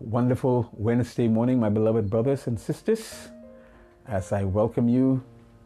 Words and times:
wonderful 0.00 0.68
Wednesday 0.72 1.28
morning, 1.28 1.60
my 1.60 1.68
beloved 1.68 2.10
brothers 2.10 2.46
and 2.48 2.58
sisters, 2.58 3.28
as 4.08 4.32
I 4.32 4.42
welcome 4.42 4.88
you 4.88 5.22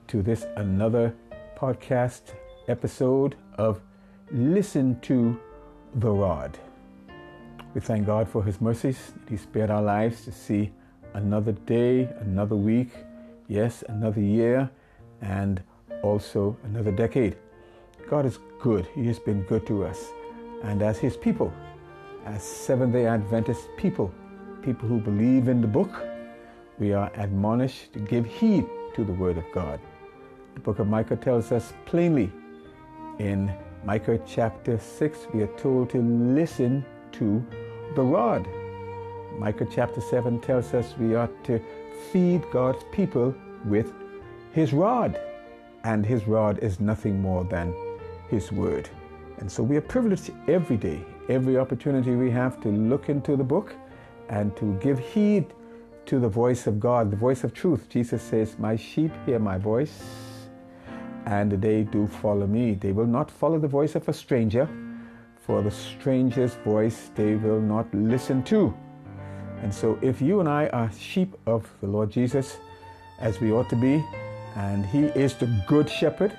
to 0.09 0.23
this 0.23 0.45
another 0.57 1.15
podcast 1.57 2.35
episode 2.69 3.37
of 3.57 3.81
Listen 4.31 5.01
to 5.01 5.41
the 5.95 6.11
Rod. 6.11 6.59
We 7.75 7.81
thank 7.81 8.07
God 8.07 8.29
for 8.29 8.45
His 8.45 8.61
mercies. 8.61 9.13
He 9.29 9.39
spared 9.39 9.71
our 9.71 9.83
lives 9.83 10.25
to 10.27 10.33
see 10.33 10.73
another 11.15 11.53
day, 11.53 12.05
another 12.21 12.57
week, 12.57 12.91
yes, 13.49 13.83
another 13.89 14.21
year, 14.21 14.69
and 15.23 15.63
also 16.03 16.55
another 16.65 16.93
decade. 16.93 17.37
God 18.11 18.27
is 18.27 18.39
good. 18.61 18.87
He 18.95 19.07
has 19.07 19.19
been 19.19 19.43
good 19.45 19.67
to 19.69 19.87
us. 19.87 20.11
And 20.65 20.83
as 20.83 20.99
His 20.99 21.17
people, 21.17 21.51
as 22.27 22.43
Seventh 22.43 22.93
day 22.93 23.07
Adventist 23.07 23.69
people, 23.77 24.13
people 24.63 24.89
who 24.89 25.01
believe 25.01 25.49
in 25.49 25.61
the 25.61 25.67
book, 25.67 25.91
we 26.79 26.93
are 26.93 27.11
admonished 27.15 27.93
to 27.93 27.99
give 27.99 28.27
heed 28.27 28.67
to 28.95 29.05
the 29.05 29.13
Word 29.13 29.39
of 29.39 29.45
God. 29.53 29.81
The 30.55 30.61
book 30.61 30.79
of 30.79 30.89
Micah 30.89 31.17
tells 31.17 31.53
us 31.53 31.73
plainly 31.87 32.33
in 33.19 33.53
Micah 33.85 34.21
chapter 34.27 34.79
6, 34.79 35.19
we 35.33 35.43
are 35.43 35.57
told 35.57 35.91
to 35.91 35.99
listen 35.99 36.85
to 37.13 37.45
the 37.95 38.03
rod. 38.03 38.47
Micah 39.39 39.67
chapter 39.71 40.01
7 40.01 40.41
tells 40.41 40.75
us 40.75 40.95
we 40.99 41.15
ought 41.15 41.45
to 41.45 41.61
feed 42.13 42.43
God's 42.53 42.85
people 42.93 43.35
with 43.65 43.93
His 44.53 44.73
rod. 44.73 45.19
And 45.85 46.05
His 46.05 46.27
rod 46.27 46.59
is 46.59 46.81
nothing 46.81 47.21
more 47.23 47.45
than 47.45 47.75
His 48.29 48.51
Word. 48.51 48.89
And 49.39 49.51
so 49.51 49.63
we 49.63 49.77
are 49.77 49.81
privileged 49.81 50.33
every 50.49 50.77
day, 50.77 51.05
every 51.29 51.57
opportunity 51.57 52.15
we 52.15 52.31
have 52.31 52.61
to 52.63 52.69
look 52.69 53.09
into 53.09 53.37
the 53.37 53.45
book 53.45 53.75
and 54.29 54.57
to 54.57 54.75
give 54.81 54.99
heed 54.99 55.47
to 56.07 56.19
the 56.19 56.29
voice 56.29 56.67
of 56.67 56.81
God, 56.81 57.11
the 57.11 57.17
voice 57.17 57.45
of 57.45 57.53
truth. 57.53 57.89
Jesus 57.89 58.23
says, 58.23 58.59
My 58.59 58.77
sheep 58.77 59.13
hear 59.27 59.39
my 59.39 59.59
voice, 59.59 60.03
and 61.27 61.53
they 61.53 61.83
do 61.83 62.07
follow 62.07 62.47
me. 62.47 62.75
They 62.75 62.93
will 62.93 63.07
not 63.07 63.31
follow 63.31 63.59
the 63.59 63.69
voice 63.69 63.95
of 63.95 64.09
a 64.09 64.13
stranger, 64.13 64.69
for 65.37 65.63
the 65.63 65.71
stranger's 65.71 66.55
voice 66.55 67.11
they 67.15 67.35
will 67.35 67.61
not 67.61 67.93
listen 67.95 68.43
to. 68.45 68.75
And 69.63 69.75
so, 69.75 69.99
if 70.03 70.23
you 70.23 70.41
and 70.41 70.49
I 70.49 70.69
are 70.69 70.91
sheep 70.93 71.35
of 71.47 71.69
the 71.81 71.89
Lord 71.89 72.11
Jesus, 72.11 72.59
as 73.19 73.41
we 73.41 73.53
ought 73.53 73.69
to 73.71 73.77
be, 73.77 74.05
and 74.57 74.87
He 74.87 75.07
is 75.21 75.35
the 75.35 75.49
good 75.67 75.91
shepherd, 75.91 76.37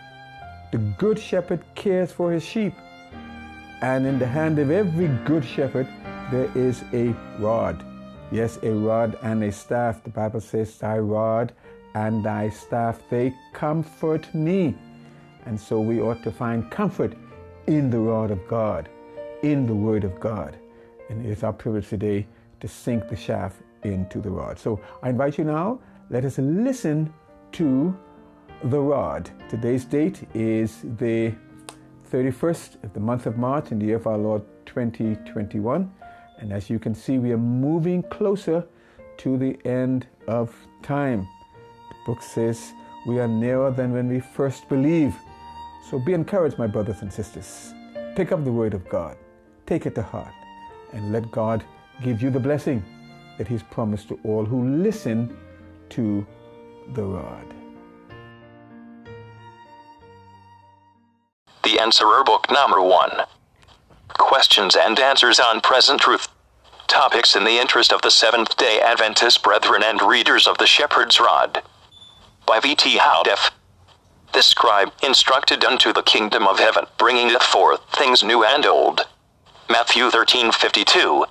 the 0.71 0.77
good 0.77 1.17
shepherd 1.17 1.63
cares 1.73 2.11
for 2.11 2.31
his 2.31 2.43
sheep. 2.45 2.73
And 3.81 4.05
in 4.05 4.19
the 4.19 4.27
hand 4.27 4.59
of 4.59 4.71
every 4.71 5.07
good 5.25 5.45
shepherd, 5.45 5.87
there 6.31 6.51
is 6.55 6.83
a 6.93 7.15
rod. 7.39 7.83
Yes, 8.31 8.59
a 8.61 8.71
rod 8.71 9.17
and 9.23 9.43
a 9.43 9.51
staff. 9.51 10.03
The 10.03 10.09
Bible 10.09 10.41
says, 10.41 10.77
Thy 10.77 10.99
rod 10.99 11.53
and 11.95 12.23
thy 12.23 12.49
staff, 12.49 13.01
they 13.09 13.33
comfort 13.53 14.33
me. 14.35 14.75
And 15.45 15.59
so 15.59 15.79
we 15.79 16.01
ought 16.01 16.21
to 16.23 16.31
find 16.31 16.69
comfort 16.69 17.13
in 17.67 17.89
the 17.89 17.99
rod 17.99 18.31
of 18.31 18.45
God, 18.47 18.89
in 19.43 19.65
the 19.65 19.73
word 19.73 20.03
of 20.03 20.19
God. 20.19 20.57
And 21.09 21.25
it 21.25 21.29
is 21.29 21.43
our 21.43 21.53
privilege 21.53 21.87
today 21.87 22.27
to 22.59 22.67
sink 22.67 23.07
the 23.07 23.15
shaft 23.15 23.61
into 23.83 24.19
the 24.19 24.29
rod. 24.29 24.59
So 24.59 24.79
I 25.01 25.09
invite 25.09 25.37
you 25.37 25.45
now, 25.45 25.79
let 26.09 26.25
us 26.25 26.37
listen 26.37 27.11
to 27.53 27.97
the 28.65 28.79
rod. 28.79 29.31
Today's 29.49 29.85
date 29.85 30.27
is 30.33 30.83
the 30.97 31.33
31st 32.11 32.83
of 32.83 32.93
the 32.93 32.99
month 32.99 33.27
of 33.27 33.37
March 33.37 33.71
in 33.71 33.77
the 33.77 33.85
year 33.85 33.97
of 33.97 34.07
our 34.07 34.17
Lord 34.17 34.41
2021. 34.65 35.91
And 36.39 36.51
as 36.51 36.69
you 36.69 36.79
can 36.79 36.95
see, 36.95 37.19
we 37.19 37.31
are 37.31 37.37
moving 37.37 38.01
closer 38.03 38.65
to 39.17 39.37
the 39.37 39.59
end 39.65 40.07
of 40.27 40.55
time. 40.81 41.27
The 41.89 41.95
book 42.05 42.23
says 42.23 42.73
we 43.05 43.19
are 43.19 43.27
nearer 43.27 43.69
than 43.71 43.93
when 43.93 44.07
we 44.07 44.19
first 44.19 44.67
believe. 44.69 45.15
So 45.89 45.99
be 45.99 46.13
encouraged, 46.13 46.57
my 46.57 46.67
brothers 46.67 47.01
and 47.01 47.13
sisters. 47.13 47.73
Pick 48.15 48.31
up 48.31 48.43
the 48.43 48.51
word 48.51 48.73
of 48.73 48.87
God, 48.89 49.17
take 49.67 49.85
it 49.85 49.93
to 49.95 50.01
heart, 50.01 50.33
and 50.93 51.11
let 51.11 51.31
God 51.31 51.63
give 52.03 52.21
you 52.21 52.31
the 52.31 52.39
blessing 52.39 52.83
that 53.37 53.47
He's 53.47 53.63
promised 53.63 54.07
to 54.09 54.19
all 54.23 54.45
who 54.45 54.67
listen 54.81 55.37
to 55.89 56.25
the 56.93 57.03
rod. 57.03 57.58
The 61.63 61.77
Answerer 61.77 62.23
Book 62.23 62.49
Number 62.49 62.81
1. 62.81 63.23
Questions 64.07 64.77
and 64.77 64.97
Answers 64.97 65.41
on 65.41 65.59
Present 65.59 65.99
Truth. 65.99 66.29
Topics 66.87 67.35
in 67.35 67.43
the 67.43 67.59
interest 67.59 67.91
of 67.91 68.01
the 68.01 68.11
Seventh 68.11 68.55
day 68.55 68.79
Adventist 68.79 69.43
brethren 69.43 69.83
and 69.83 70.01
readers 70.01 70.47
of 70.47 70.57
the 70.57 70.65
Shepherd's 70.65 71.19
Rod. 71.19 71.61
By 72.45 72.61
V.T. 72.61 72.97
Houteff. 72.97 73.51
This 74.33 74.47
scribe 74.47 74.93
instructed 75.03 75.65
unto 75.65 75.91
the 75.91 76.01
kingdom 76.01 76.47
of 76.47 76.59
heaven, 76.59 76.85
bringing 76.97 77.29
forth 77.39 77.81
things 77.91 78.23
new 78.23 78.45
and 78.45 78.65
old. 78.65 79.01
Matthew 79.69 80.09
13:52. 80.09 81.25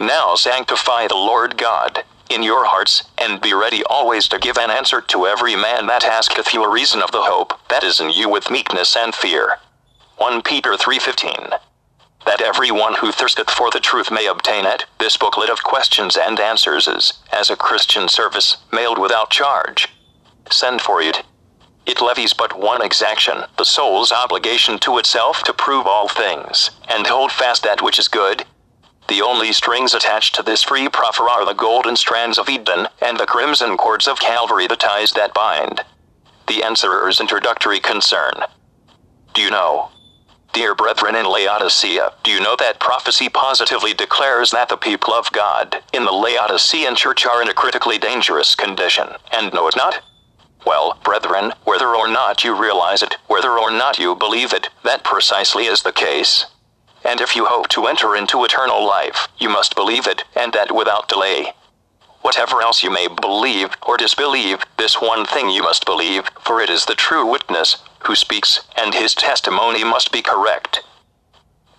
Now 0.00 0.34
sanctify 0.34 1.08
the 1.08 1.14
Lord 1.14 1.58
God 1.58 2.04
in 2.32 2.42
your 2.42 2.64
hearts, 2.64 3.04
and 3.18 3.40
be 3.40 3.52
ready 3.52 3.82
always 3.84 4.26
to 4.28 4.38
give 4.38 4.58
an 4.58 4.70
answer 4.70 5.00
to 5.00 5.26
every 5.26 5.54
man 5.54 5.86
that 5.86 6.04
asketh 6.04 6.52
you 6.54 6.64
a 6.64 6.72
reason 6.72 7.02
of 7.02 7.12
the 7.12 7.22
hope 7.22 7.52
that 7.68 7.84
is 7.84 8.00
in 8.00 8.10
you 8.10 8.28
with 8.28 8.50
meekness 8.50 8.96
and 8.96 9.14
fear. 9.14 9.58
1 10.16 10.42
Peter 10.42 10.76
3:15 10.76 11.52
that 12.24 12.40
everyone 12.40 12.94
who 12.94 13.10
thirsteth 13.10 13.50
for 13.50 13.70
the 13.70 13.80
truth 13.80 14.10
may 14.10 14.26
obtain 14.26 14.64
it. 14.64 14.84
This 14.98 15.16
booklet 15.16 15.50
of 15.50 15.62
questions 15.62 16.16
and 16.16 16.38
answers 16.38 16.86
is, 16.86 17.14
as 17.32 17.50
a 17.50 17.56
Christian 17.56 18.08
service, 18.08 18.58
mailed 18.72 18.98
without 18.98 19.30
charge. 19.30 19.88
Send 20.50 20.80
for 20.80 21.02
it. 21.02 21.22
It 21.84 22.00
levies 22.00 22.32
but 22.32 22.56
one 22.56 22.80
exaction, 22.80 23.44
the 23.58 23.64
soul's 23.64 24.12
obligation 24.12 24.78
to 24.80 24.98
itself 24.98 25.42
to 25.42 25.52
prove 25.52 25.86
all 25.86 26.08
things, 26.08 26.70
and 26.88 27.06
hold 27.06 27.32
fast 27.32 27.64
that 27.64 27.82
which 27.82 27.98
is 27.98 28.06
good. 28.06 28.44
The 29.12 29.20
only 29.20 29.52
strings 29.52 29.92
attached 29.92 30.34
to 30.36 30.42
this 30.42 30.62
free 30.62 30.88
proffer 30.88 31.28
are 31.28 31.44
the 31.44 31.52
golden 31.52 31.96
strands 31.96 32.38
of 32.38 32.48
Eden, 32.48 32.88
and 33.02 33.20
the 33.20 33.26
crimson 33.26 33.76
cords 33.76 34.08
of 34.08 34.18
Calvary 34.18 34.66
the 34.66 34.74
ties 34.74 35.12
that 35.12 35.34
bind. 35.34 35.84
The 36.48 36.62
Answerer's 36.62 37.20
introductory 37.20 37.78
concern. 37.78 38.32
Do 39.34 39.42
you 39.42 39.50
know? 39.50 39.90
Dear 40.54 40.74
brethren 40.74 41.14
in 41.14 41.26
Laodicea, 41.26 42.14
do 42.22 42.30
you 42.30 42.40
know 42.40 42.56
that 42.56 42.80
prophecy 42.80 43.28
positively 43.28 43.92
declares 43.92 44.50
that 44.52 44.70
the 44.70 44.78
people 44.78 45.12
of 45.12 45.30
God 45.30 45.82
in 45.92 46.06
the 46.06 46.10
Laodicean 46.10 46.96
church 46.96 47.26
are 47.26 47.42
in 47.42 47.50
a 47.50 47.52
critically 47.52 47.98
dangerous 47.98 48.54
condition, 48.54 49.08
and 49.30 49.52
know 49.52 49.68
it 49.68 49.76
not? 49.76 50.00
Well, 50.64 50.98
brethren, 51.04 51.52
whether 51.64 51.94
or 51.94 52.08
not 52.08 52.44
you 52.44 52.58
realize 52.58 53.02
it, 53.02 53.18
whether 53.26 53.58
or 53.58 53.70
not 53.70 53.98
you 53.98 54.16
believe 54.16 54.54
it, 54.54 54.70
that 54.84 55.04
precisely 55.04 55.66
is 55.66 55.82
the 55.82 55.92
case. 55.92 56.46
And 57.04 57.20
if 57.20 57.34
you 57.34 57.46
hope 57.46 57.68
to 57.68 57.86
enter 57.86 58.14
into 58.16 58.44
eternal 58.44 58.86
life, 58.86 59.28
you 59.38 59.48
must 59.48 59.74
believe 59.74 60.06
it, 60.06 60.24
and 60.36 60.52
that 60.52 60.74
without 60.74 61.08
delay. 61.08 61.52
Whatever 62.20 62.62
else 62.62 62.84
you 62.84 62.90
may 62.90 63.08
believe 63.08 63.70
or 63.84 63.96
disbelieve, 63.96 64.62
this 64.78 65.00
one 65.00 65.26
thing 65.26 65.50
you 65.50 65.62
must 65.62 65.84
believe, 65.84 66.30
for 66.40 66.60
it 66.60 66.70
is 66.70 66.84
the 66.84 66.94
true 66.94 67.26
witness 67.26 67.82
who 68.06 68.14
speaks, 68.14 68.60
and 68.76 68.94
his 68.94 69.14
testimony 69.14 69.82
must 69.82 70.12
be 70.12 70.22
correct. 70.22 70.82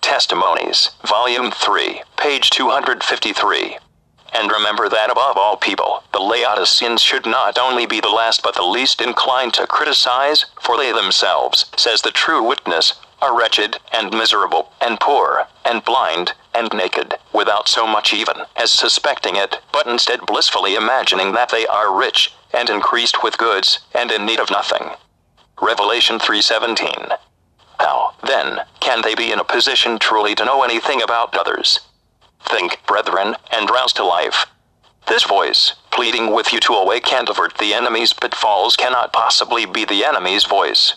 Testimonies, 0.02 0.90
Volume 1.06 1.50
3, 1.50 2.02
page 2.18 2.50
253. 2.50 3.78
And 4.34 4.50
remember 4.50 4.88
that 4.88 5.10
above 5.10 5.38
all 5.38 5.56
people, 5.56 6.02
the 6.12 6.18
Laodiceans 6.18 7.00
should 7.00 7.24
not 7.24 7.56
only 7.56 7.86
be 7.86 8.00
the 8.00 8.08
last 8.08 8.42
but 8.42 8.54
the 8.54 8.62
least 8.62 9.00
inclined 9.00 9.54
to 9.54 9.66
criticize, 9.66 10.46
for 10.60 10.76
they 10.76 10.92
themselves, 10.92 11.70
says 11.76 12.02
the 12.02 12.10
true 12.10 12.42
witness, 12.42 12.94
are 13.24 13.34
wretched, 13.34 13.78
and 13.90 14.12
miserable, 14.12 14.70
and 14.82 15.00
poor, 15.00 15.46
and 15.64 15.82
blind, 15.82 16.34
and 16.54 16.70
naked, 16.74 17.14
without 17.32 17.68
so 17.68 17.86
much 17.86 18.12
even 18.12 18.36
as 18.54 18.70
suspecting 18.70 19.34
it, 19.34 19.60
but 19.72 19.86
instead 19.86 20.26
blissfully 20.26 20.74
imagining 20.74 21.32
that 21.32 21.48
they 21.48 21.66
are 21.66 21.96
rich, 21.96 22.34
and 22.52 22.68
increased 22.68 23.22
with 23.22 23.38
goods, 23.38 23.78
and 23.94 24.10
in 24.10 24.26
need 24.26 24.38
of 24.38 24.50
nothing. 24.50 24.90
Revelation 25.62 26.18
3:17. 26.18 27.16
How, 27.80 28.12
then, 28.26 28.60
can 28.80 29.00
they 29.00 29.14
be 29.14 29.32
in 29.32 29.38
a 29.38 29.44
position 29.56 29.98
truly 29.98 30.34
to 30.34 30.44
know 30.44 30.62
anything 30.62 31.00
about 31.00 31.34
others? 31.34 31.80
Think, 32.42 32.78
brethren, 32.86 33.36
and 33.50 33.70
rouse 33.70 33.94
to 33.94 34.04
life. 34.04 34.44
This 35.06 35.24
voice, 35.24 35.72
pleading 35.90 36.34
with 36.34 36.52
you 36.52 36.60
to 36.60 36.74
awake 36.74 37.10
and 37.10 37.26
avert 37.28 37.56
the 37.56 37.72
enemy's 37.72 38.12
pitfalls, 38.12 38.76
cannot 38.76 39.14
possibly 39.14 39.64
be 39.64 39.86
the 39.86 40.04
enemy's 40.04 40.44
voice. 40.44 40.96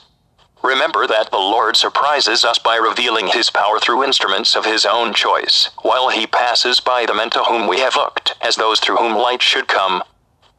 Remember 0.63 1.07
that 1.07 1.31
the 1.31 1.37
Lord 1.37 1.75
surprises 1.77 2.43
us 2.43 2.59
by 2.59 2.75
revealing 2.75 3.27
his 3.27 3.49
power 3.49 3.79
through 3.79 4.03
instruments 4.03 4.55
of 4.55 4.65
his 4.65 4.85
own 4.85 5.13
choice, 5.13 5.69
while 5.81 6.09
he 6.09 6.27
passes 6.27 6.79
by 6.79 7.05
the 7.05 7.13
men 7.13 7.29
to 7.31 7.43
whom 7.43 7.67
we 7.67 7.79
have 7.79 7.95
looked, 7.95 8.33
as 8.41 8.55
those 8.55 8.79
through 8.79 8.97
whom 8.97 9.13
light 9.13 9.41
should 9.41 9.67
come. 9.67 10.03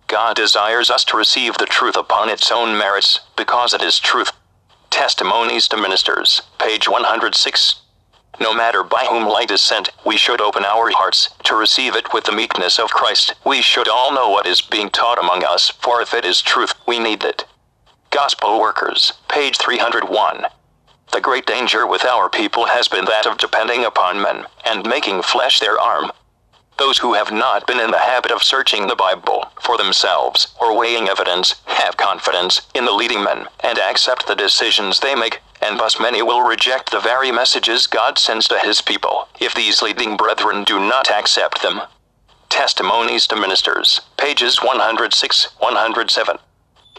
God 0.07 0.37
desires 0.37 0.89
us 0.89 1.05
to 1.05 1.17
receive 1.17 1.59
the 1.59 1.67
truth 1.67 1.97
upon 1.97 2.31
its 2.31 2.51
own 2.51 2.79
merits, 2.79 3.21
because 3.37 3.75
it 3.75 3.83
is 3.83 4.01
truth. 4.01 4.33
Testimonies 4.91 5.69
to 5.69 5.77
Ministers, 5.77 6.43
page 6.59 6.89
106. 6.89 7.83
No 8.41 8.55
matter 8.55 8.85
by 8.85 9.05
whom 9.05 9.29
light 9.29 9.51
is 9.51 9.61
sent, 9.61 9.91
we 10.07 10.17
should 10.17 10.41
open 10.41 10.65
our 10.65 10.91
hearts 10.93 11.31
to 11.45 11.57
receive 11.57 11.97
it 11.97 12.13
with 12.15 12.25
the 12.25 12.33
meekness 12.33 12.79
of 12.79 12.91
Christ. 12.91 13.35
We 13.45 13.63
should 13.63 13.89
all 13.89 14.13
know 14.13 14.31
what 14.31 14.47
is 14.47 14.63
being 14.63 14.91
taught 14.91 15.19
among 15.19 15.45
us, 15.45 15.69
for 15.69 16.01
if 16.01 16.15
it 16.15 16.25
is 16.25 16.41
truth, 16.41 16.73
we 16.87 16.99
need 16.99 17.25
it. 17.25 17.45
Gospel 18.11 18.59
Workers, 18.59 19.13
page 19.29 19.59
301. 19.59 20.47
The 21.13 21.21
great 21.21 21.45
danger 21.45 21.87
with 21.87 22.07
our 22.07 22.31
people 22.31 22.65
has 22.65 22.89
been 22.89 23.05
that 23.05 23.27
of 23.27 23.37
depending 23.37 23.85
upon 23.85 24.23
men 24.23 24.47
and 24.65 24.89
making 24.89 25.21
flesh 25.21 25.61
their 25.61 25.79
arm. 25.79 26.11
Those 26.79 26.99
who 26.99 27.13
have 27.13 27.31
not 27.31 27.67
been 27.67 27.79
in 27.79 27.91
the 27.91 27.99
habit 27.99 28.31
of 28.31 28.43
searching 28.43 28.87
the 28.87 28.97
Bible 28.97 29.53
for 29.61 29.77
themselves 29.77 30.55
or 30.59 30.75
weighing 30.75 31.07
evidence 31.07 31.57
have 31.67 31.99
confidence 31.99 32.63
in 32.75 32.87
the 32.87 32.93
leading 32.93 33.23
men 33.23 33.47
and 33.61 33.79
accept 33.79 34.27
the 34.27 34.35
decisions 34.35 35.01
they 35.01 35.15
make, 35.15 35.41
and 35.61 35.79
thus 35.79 36.01
many 36.01 36.23
will 36.23 36.41
reject 36.41 36.91
the 36.91 37.01
very 37.01 37.31
messages 37.31 37.87
God 37.87 38.17
sends 38.17 38.49
to 38.49 38.59
his 38.59 38.81
people 38.81 39.29
if 39.39 39.55
these 39.55 39.83
leading 39.83 40.17
brethren 40.17 40.65
do 40.65 40.81
not 40.81 41.11
accept 41.11 41.61
them. 41.61 41.83
Testimonies 42.49 43.27
to 43.27 43.37
Ministers, 43.37 44.01
pages 44.17 44.63
106 44.63 45.49
107. 45.59 46.39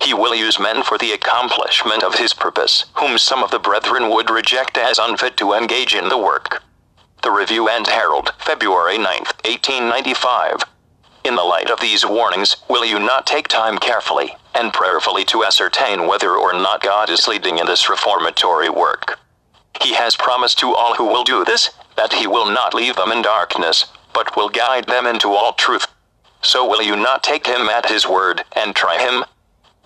He 0.02 0.14
will 0.14 0.34
use 0.34 0.60
men 0.60 0.84
for 0.84 0.98
the 0.98 1.12
accomplishment 1.12 2.04
of 2.04 2.16
his 2.16 2.34
purpose, 2.34 2.86
whom 2.96 3.18
some 3.18 3.44
of 3.44 3.52
the 3.52 3.60
brethren 3.60 4.10
would 4.10 4.30
reject 4.30 4.78
as 4.78 4.98
unfit 4.98 5.38
to 5.38 5.54
engage 5.54 5.94
in 5.94 6.10
the 6.10 6.18
work. 6.18 6.64
The 7.22 7.32
Review 7.32 7.68
and 7.68 7.86
Herald, 7.86 8.34
February 8.40 8.98
9, 8.98 9.06
1895. 9.06 10.64
In 11.26 11.36
the 11.36 11.44
light 11.44 11.70
of 11.70 11.82
these 11.82 12.06
warnings, 12.06 12.56
will 12.70 12.86
you 12.86 12.98
not 12.98 13.28
take 13.28 13.50
time 13.50 13.78
carefully 13.78 14.36
and 14.56 14.72
prayerfully 14.72 15.26
to 15.26 15.44
ascertain 15.44 16.08
whether 16.08 16.34
or 16.36 16.54
not 16.54 16.82
God 16.82 17.10
is 17.10 17.28
leading 17.28 17.58
in 17.58 17.66
this 17.66 17.90
reformatory 17.90 18.70
work? 18.70 19.20
He 19.82 19.94
has 19.94 20.16
promised 20.16 20.60
to 20.60 20.74
all 20.74 20.96
who 20.96 21.06
will 21.06 21.26
do 21.26 21.44
this 21.44 21.72
that 21.98 22.14
he 22.14 22.26
will 22.26 22.50
not 22.50 22.74
leave 22.74 22.96
them 22.96 23.12
in 23.12 23.22
darkness, 23.22 23.86
but 24.14 24.36
will 24.38 24.50
guide 24.50 24.86
them 24.86 25.06
into 25.06 25.30
all 25.34 25.54
truth. 25.54 25.86
So 26.42 26.66
will 26.68 26.82
you 26.82 26.96
not 26.96 27.22
take 27.22 27.46
him 27.46 27.68
at 27.68 27.90
his 27.90 28.08
word 28.08 28.46
and 28.56 28.74
try 28.74 28.98
him? 28.98 29.26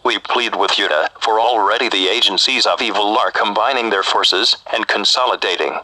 We 0.03 0.19
plead 0.19 0.55
with 0.55 0.77
you 0.77 0.89
to, 0.89 1.09
for 1.21 1.39
already 1.39 1.87
the 1.87 2.07
agencies 2.09 2.65
of 2.65 2.81
evil 2.81 3.17
are 3.17 3.31
combining 3.31 3.89
their 3.89 4.03
forces 4.03 4.57
and 4.73 4.87
consolidating. 4.87 5.79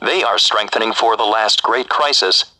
They 0.00 0.22
are 0.22 0.38
strengthening 0.38 0.92
for 0.92 1.16
the 1.16 1.24
last 1.24 1.62
great 1.62 1.88
crisis. 1.88 2.51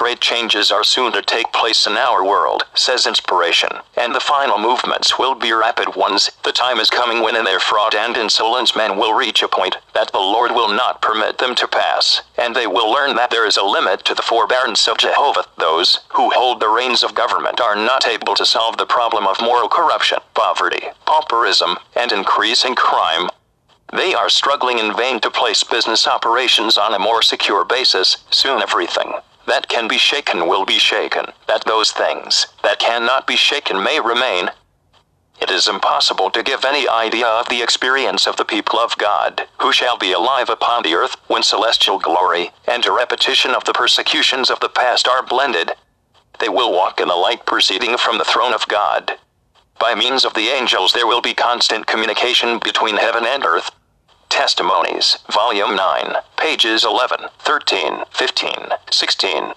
Great 0.00 0.20
changes 0.22 0.72
are 0.72 0.82
soon 0.82 1.12
to 1.12 1.20
take 1.20 1.52
place 1.52 1.86
in 1.86 1.94
our 1.98 2.24
world, 2.24 2.64
says 2.74 3.06
inspiration, 3.06 3.68
and 3.98 4.14
the 4.14 4.18
final 4.34 4.58
movements 4.58 5.18
will 5.18 5.34
be 5.34 5.52
rapid 5.52 5.94
ones. 5.94 6.30
The 6.42 6.52
time 6.52 6.78
is 6.78 6.88
coming 6.88 7.22
when 7.22 7.36
in 7.36 7.44
their 7.44 7.60
fraud 7.60 7.94
and 7.94 8.16
insolence 8.16 8.74
men 8.74 8.96
will 8.96 9.12
reach 9.12 9.42
a 9.42 9.48
point 9.48 9.76
that 9.92 10.10
the 10.10 10.18
Lord 10.18 10.52
will 10.52 10.72
not 10.72 11.02
permit 11.02 11.36
them 11.36 11.54
to 11.54 11.68
pass, 11.68 12.22
and 12.38 12.56
they 12.56 12.66
will 12.66 12.90
learn 12.90 13.14
that 13.16 13.28
there 13.30 13.44
is 13.44 13.58
a 13.58 13.62
limit 13.62 14.02
to 14.06 14.14
the 14.14 14.22
forbearance 14.22 14.88
of 14.88 14.96
Jehovah. 14.96 15.44
Those 15.58 16.00
who 16.14 16.30
hold 16.30 16.60
the 16.60 16.70
reins 16.70 17.02
of 17.02 17.14
government 17.14 17.60
are 17.60 17.76
not 17.76 18.06
able 18.06 18.34
to 18.36 18.46
solve 18.46 18.78
the 18.78 18.86
problem 18.86 19.26
of 19.26 19.42
moral 19.42 19.68
corruption, 19.68 20.20
poverty, 20.32 20.80
pauperism, 21.04 21.76
and 21.94 22.10
increasing 22.10 22.74
crime. 22.74 23.28
They 23.92 24.14
are 24.14 24.30
struggling 24.30 24.78
in 24.78 24.96
vain 24.96 25.20
to 25.20 25.30
place 25.30 25.62
business 25.62 26.06
operations 26.06 26.78
on 26.78 26.94
a 26.94 26.98
more 26.98 27.20
secure 27.20 27.66
basis. 27.66 28.16
Soon 28.30 28.62
everything 28.62 29.12
that 29.50 29.68
can 29.68 29.88
be 29.88 29.98
shaken 29.98 30.46
will 30.46 30.64
be 30.64 30.78
shaken, 30.78 31.26
that 31.48 31.64
those 31.64 31.90
things 31.90 32.46
that 32.62 32.78
cannot 32.78 33.26
be 33.26 33.34
shaken 33.34 33.82
may 33.82 33.98
remain. 33.98 34.48
It 35.42 35.50
is 35.50 35.66
impossible 35.66 36.30
to 36.30 36.44
give 36.44 36.64
any 36.64 36.88
idea 36.88 37.26
of 37.26 37.48
the 37.48 37.60
experience 37.60 38.28
of 38.28 38.36
the 38.36 38.44
people 38.44 38.78
of 38.78 38.96
God, 38.96 39.48
who 39.60 39.72
shall 39.72 39.98
be 39.98 40.12
alive 40.12 40.50
upon 40.50 40.84
the 40.84 40.94
earth 40.94 41.16
when 41.26 41.42
celestial 41.42 41.98
glory 41.98 42.52
and 42.68 42.86
a 42.86 42.92
repetition 42.92 43.50
of 43.50 43.64
the 43.64 43.72
persecutions 43.72 44.50
of 44.50 44.60
the 44.60 44.68
past 44.68 45.08
are 45.08 45.26
blended. 45.26 45.72
They 46.38 46.48
will 46.48 46.70
walk 46.70 47.00
in 47.00 47.08
the 47.08 47.16
light 47.16 47.44
proceeding 47.44 47.96
from 47.96 48.18
the 48.18 48.24
throne 48.24 48.54
of 48.54 48.68
God. 48.68 49.18
By 49.80 49.96
means 49.96 50.24
of 50.24 50.34
the 50.34 50.48
angels, 50.48 50.92
there 50.92 51.08
will 51.08 51.22
be 51.22 51.34
constant 51.34 51.88
communication 51.88 52.60
between 52.62 52.98
heaven 52.98 53.24
and 53.26 53.44
earth. 53.44 53.72
Testimonies, 54.30 55.18
Volume 55.30 55.76
9, 55.76 56.14
pages 56.38 56.84
11, 56.84 57.26
13, 57.40 58.04
15, 58.10 58.52
16. 58.90 59.52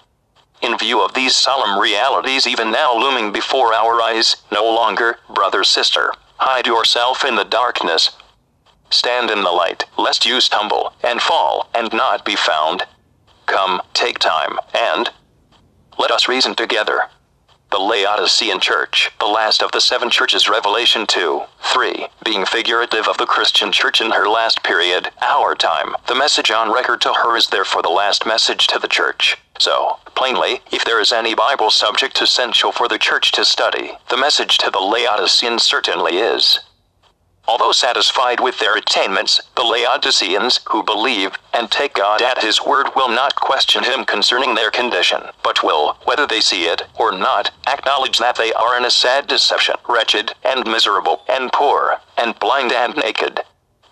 In 0.62 0.78
view 0.78 1.00
of 1.00 1.14
these 1.14 1.34
solemn 1.34 1.80
realities, 1.80 2.46
even 2.46 2.70
now 2.70 2.94
looming 2.94 3.32
before 3.32 3.72
our 3.72 4.02
eyes, 4.02 4.36
no 4.52 4.64
longer, 4.64 5.18
brother, 5.32 5.64
sister, 5.64 6.12
hide 6.36 6.66
yourself 6.66 7.24
in 7.24 7.36
the 7.36 7.44
darkness. 7.44 8.10
Stand 8.90 9.30
in 9.30 9.42
the 9.42 9.50
light, 9.50 9.86
lest 9.96 10.26
you 10.26 10.40
stumble 10.40 10.92
and 11.02 11.22
fall 11.22 11.70
and 11.74 11.92
not 11.92 12.24
be 12.24 12.36
found. 12.36 12.82
Come, 13.46 13.80
take 13.94 14.18
time, 14.18 14.58
and 14.74 15.08
let 15.98 16.10
us 16.10 16.28
reason 16.28 16.54
together 16.54 17.04
the 17.74 17.80
Laodicean 17.80 18.60
Church, 18.60 19.10
the 19.18 19.26
last 19.26 19.60
of 19.60 19.72
the 19.72 19.80
seven 19.80 20.08
churches, 20.08 20.48
Revelation 20.48 21.08
2, 21.08 21.42
3, 21.58 22.06
being 22.24 22.46
figurative 22.46 23.08
of 23.08 23.18
the 23.18 23.26
Christian 23.26 23.72
church 23.72 24.00
in 24.00 24.12
her 24.12 24.28
last 24.28 24.62
period, 24.62 25.10
our 25.20 25.56
time. 25.56 25.96
The 26.06 26.14
message 26.14 26.52
on 26.52 26.72
record 26.72 27.00
to 27.00 27.12
her 27.12 27.36
is 27.36 27.48
therefore 27.48 27.82
the 27.82 27.88
last 27.88 28.26
message 28.26 28.68
to 28.68 28.78
the 28.78 28.86
church. 28.86 29.38
So, 29.58 29.98
plainly, 30.14 30.60
if 30.70 30.84
there 30.84 31.00
is 31.00 31.10
any 31.10 31.34
Bible 31.34 31.68
subject 31.68 32.22
essential 32.22 32.70
for 32.70 32.86
the 32.86 32.96
church 32.96 33.32
to 33.32 33.44
study, 33.44 33.90
the 34.08 34.18
message 34.18 34.56
to 34.58 34.70
the 34.70 34.78
Laodicean 34.78 35.58
certainly 35.58 36.18
is. 36.18 36.60
Although 37.46 37.72
satisfied 37.72 38.40
with 38.40 38.58
their 38.58 38.76
attainments, 38.76 39.40
the 39.54 39.62
Laodiceans, 39.62 40.60
who 40.70 40.82
believe 40.82 41.32
and 41.52 41.70
take 41.70 41.94
God 41.94 42.22
at 42.22 42.42
His 42.42 42.64
word, 42.64 42.88
will 42.96 43.10
not 43.10 43.34
question 43.36 43.84
Him 43.84 44.04
concerning 44.06 44.54
their 44.54 44.70
condition, 44.70 45.20
but 45.42 45.62
will, 45.62 45.98
whether 46.04 46.26
they 46.26 46.40
see 46.40 46.64
it 46.64 46.82
or 46.98 47.12
not, 47.12 47.50
acknowledge 47.66 48.18
that 48.18 48.36
they 48.36 48.52
are 48.54 48.76
in 48.78 48.84
a 48.84 48.90
sad 48.90 49.26
deception, 49.26 49.76
wretched 49.88 50.32
and 50.42 50.66
miserable 50.66 51.22
and 51.28 51.52
poor 51.52 52.00
and 52.16 52.38
blind 52.38 52.72
and 52.72 52.96
naked. 52.96 53.42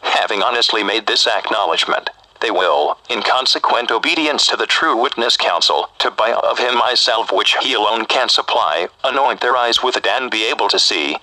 Having 0.01 0.43
honestly 0.43 0.83
made 0.83 1.07
this 1.07 1.27
acknowledgement, 1.27 2.09
they 2.41 2.51
will, 2.51 2.99
in 3.09 3.23
consequent 3.23 3.91
obedience 3.91 4.47
to 4.47 4.57
the 4.57 4.67
true 4.67 4.97
witness 4.97 5.37
counsel, 5.37 5.91
to 5.99 6.11
buy 6.11 6.33
of 6.33 6.59
him 6.59 6.77
myself 6.77 7.31
which 7.31 7.57
he 7.63 7.75
alone 7.75 8.07
can 8.07 8.29
supply, 8.29 8.89
anoint 9.05 9.41
their 9.41 9.57
eyes 9.57 9.83
with 9.83 9.97
it 9.97 10.07
and 10.07 10.31
be 10.31 10.45
able 10.45 10.69
to 10.69 10.79
see. 10.79 11.17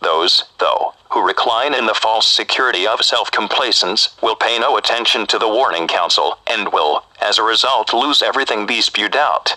Those, 0.00 0.44
though, 0.60 0.94
who 1.12 1.26
recline 1.26 1.74
in 1.74 1.86
the 1.86 1.94
false 1.94 2.26
security 2.26 2.86
of 2.86 3.04
self 3.04 3.30
complacence, 3.30 4.16
will 4.22 4.36
pay 4.36 4.58
no 4.58 4.76
attention 4.76 5.26
to 5.26 5.38
the 5.38 5.48
warning 5.48 5.86
counsel, 5.86 6.38
and 6.46 6.72
will, 6.72 7.04
as 7.20 7.38
a 7.38 7.42
result, 7.42 7.92
lose 7.92 8.22
everything 8.22 8.66
be 8.66 8.80
spewed 8.80 9.14
out. 9.14 9.56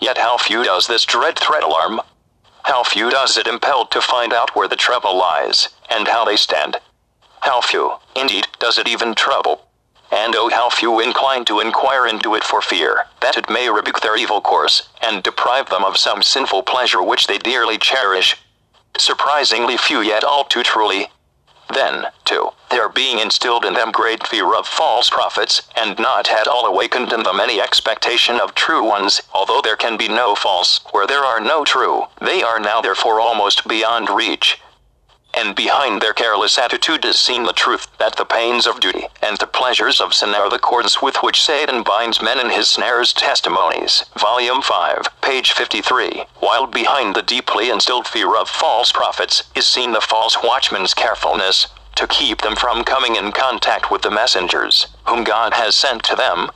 Yet 0.00 0.18
how 0.18 0.36
few 0.36 0.64
does 0.64 0.86
this 0.86 1.04
dread 1.04 1.38
threat 1.38 1.62
alarm? 1.62 2.00
How 2.64 2.84
few 2.84 3.10
does 3.10 3.36
it 3.36 3.46
impel 3.46 3.86
to 3.86 4.00
find 4.00 4.32
out 4.32 4.54
where 4.54 4.68
the 4.68 4.76
trouble 4.76 5.16
lies, 5.16 5.68
and 5.88 6.08
how 6.08 6.24
they 6.24 6.36
stand? 6.36 6.78
How 7.40 7.60
few, 7.60 7.94
indeed, 8.14 8.46
does 8.60 8.78
it 8.78 8.86
even 8.86 9.14
trouble? 9.14 9.66
And 10.12 10.34
oh, 10.36 10.50
how 10.50 10.68
few 10.68 11.00
incline 11.00 11.44
to 11.46 11.60
inquire 11.60 12.06
into 12.06 12.34
it 12.34 12.44
for 12.44 12.60
fear 12.60 13.06
that 13.20 13.36
it 13.36 13.48
may 13.48 13.70
rebuke 13.70 14.00
their 14.00 14.16
evil 14.16 14.40
course, 14.40 14.88
and 15.00 15.22
deprive 15.22 15.70
them 15.70 15.84
of 15.84 15.96
some 15.96 16.22
sinful 16.22 16.64
pleasure 16.64 17.02
which 17.02 17.26
they 17.26 17.38
dearly 17.38 17.78
cherish. 17.78 18.36
Surprisingly 18.98 19.76
few 19.76 20.00
yet 20.00 20.24
all 20.24 20.44
too 20.44 20.62
truly. 20.62 21.08
Then, 21.72 22.06
too, 22.24 22.50
there 22.70 22.88
being 22.88 23.18
instilled 23.18 23.64
in 23.64 23.74
them 23.74 23.90
great 23.90 24.26
fear 24.26 24.54
of 24.54 24.66
false 24.66 25.08
prophets, 25.08 25.62
and 25.74 25.98
not 25.98 26.30
at 26.30 26.46
all 26.46 26.66
awakened 26.66 27.12
in 27.12 27.22
them 27.22 27.40
any 27.40 27.60
expectation 27.60 28.38
of 28.38 28.54
true 28.54 28.84
ones, 28.84 29.22
although 29.32 29.60
there 29.62 29.76
can 29.76 29.96
be 29.96 30.08
no 30.08 30.34
false, 30.34 30.80
where 30.90 31.06
there 31.06 31.24
are 31.24 31.40
no 31.40 31.64
true, 31.64 32.04
they 32.20 32.42
are 32.42 32.60
now 32.60 32.80
therefore 32.80 33.20
almost 33.20 33.66
beyond 33.66 34.10
reach 34.10 34.60
and 35.34 35.56
behind 35.56 36.00
their 36.00 36.12
careless 36.12 36.58
attitude 36.58 37.04
is 37.04 37.18
seen 37.18 37.44
the 37.44 37.52
truth 37.52 37.86
that 37.98 38.16
the 38.16 38.24
pains 38.24 38.66
of 38.66 38.80
duty 38.80 39.06
and 39.22 39.38
the 39.38 39.46
pleasures 39.46 40.00
of 40.00 40.14
sin 40.14 40.30
are 40.30 40.50
the 40.50 40.58
cords 40.58 41.00
with 41.00 41.16
which 41.22 41.42
Satan 41.42 41.82
binds 41.82 42.22
men 42.22 42.38
in 42.38 42.50
his 42.50 42.68
snares. 42.68 43.12
Testimonies, 43.12 44.04
Volume 44.18 44.62
5, 44.62 45.08
page 45.20 45.52
53. 45.52 46.24
While 46.40 46.66
behind 46.66 47.14
the 47.14 47.22
deeply 47.22 47.70
instilled 47.70 48.06
fear 48.06 48.36
of 48.36 48.48
false 48.48 48.92
prophets 48.92 49.44
is 49.54 49.66
seen 49.66 49.92
the 49.92 50.00
false 50.00 50.36
watchman's 50.42 50.94
carefulness 50.94 51.66
to 51.96 52.06
keep 52.06 52.40
them 52.40 52.56
from 52.56 52.84
coming 52.84 53.16
in 53.16 53.32
contact 53.32 53.90
with 53.90 54.02
the 54.02 54.10
messengers 54.10 54.86
whom 55.06 55.24
God 55.24 55.54
has 55.54 55.74
sent 55.74 56.02
to 56.04 56.16
them 56.16 56.50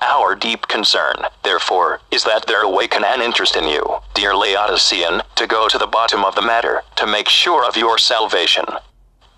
our 0.00 0.34
deep 0.34 0.68
concern, 0.68 1.14
therefore, 1.42 2.00
is 2.10 2.24
that 2.24 2.46
there 2.46 2.62
awaken 2.62 3.04
an 3.04 3.20
interest 3.20 3.56
in 3.56 3.64
you, 3.64 3.98
dear 4.14 4.34
Laodicean, 4.34 5.22
to 5.36 5.46
go 5.46 5.68
to 5.68 5.78
the 5.78 5.86
bottom 5.86 6.24
of 6.24 6.34
the 6.34 6.42
matter, 6.42 6.82
to 6.96 7.06
make 7.06 7.28
sure 7.28 7.64
of 7.64 7.76
your 7.76 7.98
salvation. 7.98 8.64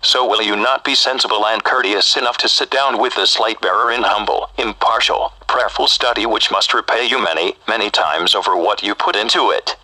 So 0.03 0.27
will 0.27 0.41
you 0.41 0.55
not 0.55 0.83
be 0.83 0.95
sensible 0.95 1.45
and 1.45 1.63
courteous 1.63 2.17
enough 2.17 2.37
to 2.37 2.49
sit 2.49 2.71
down 2.71 2.99
with 2.99 3.15
this 3.15 3.39
light 3.39 3.61
bearer 3.61 3.91
in 3.91 4.01
humble, 4.01 4.49
impartial, 4.57 5.33
prayerful 5.47 5.87
study 5.87 6.25
which 6.25 6.51
must 6.51 6.73
repay 6.73 7.07
you 7.07 7.23
many, 7.23 7.55
many 7.67 7.91
times 7.91 8.33
over 8.33 8.55
what 8.55 8.81
you 8.81 8.95
put 8.95 9.15
into 9.15 9.51
it? 9.51 9.75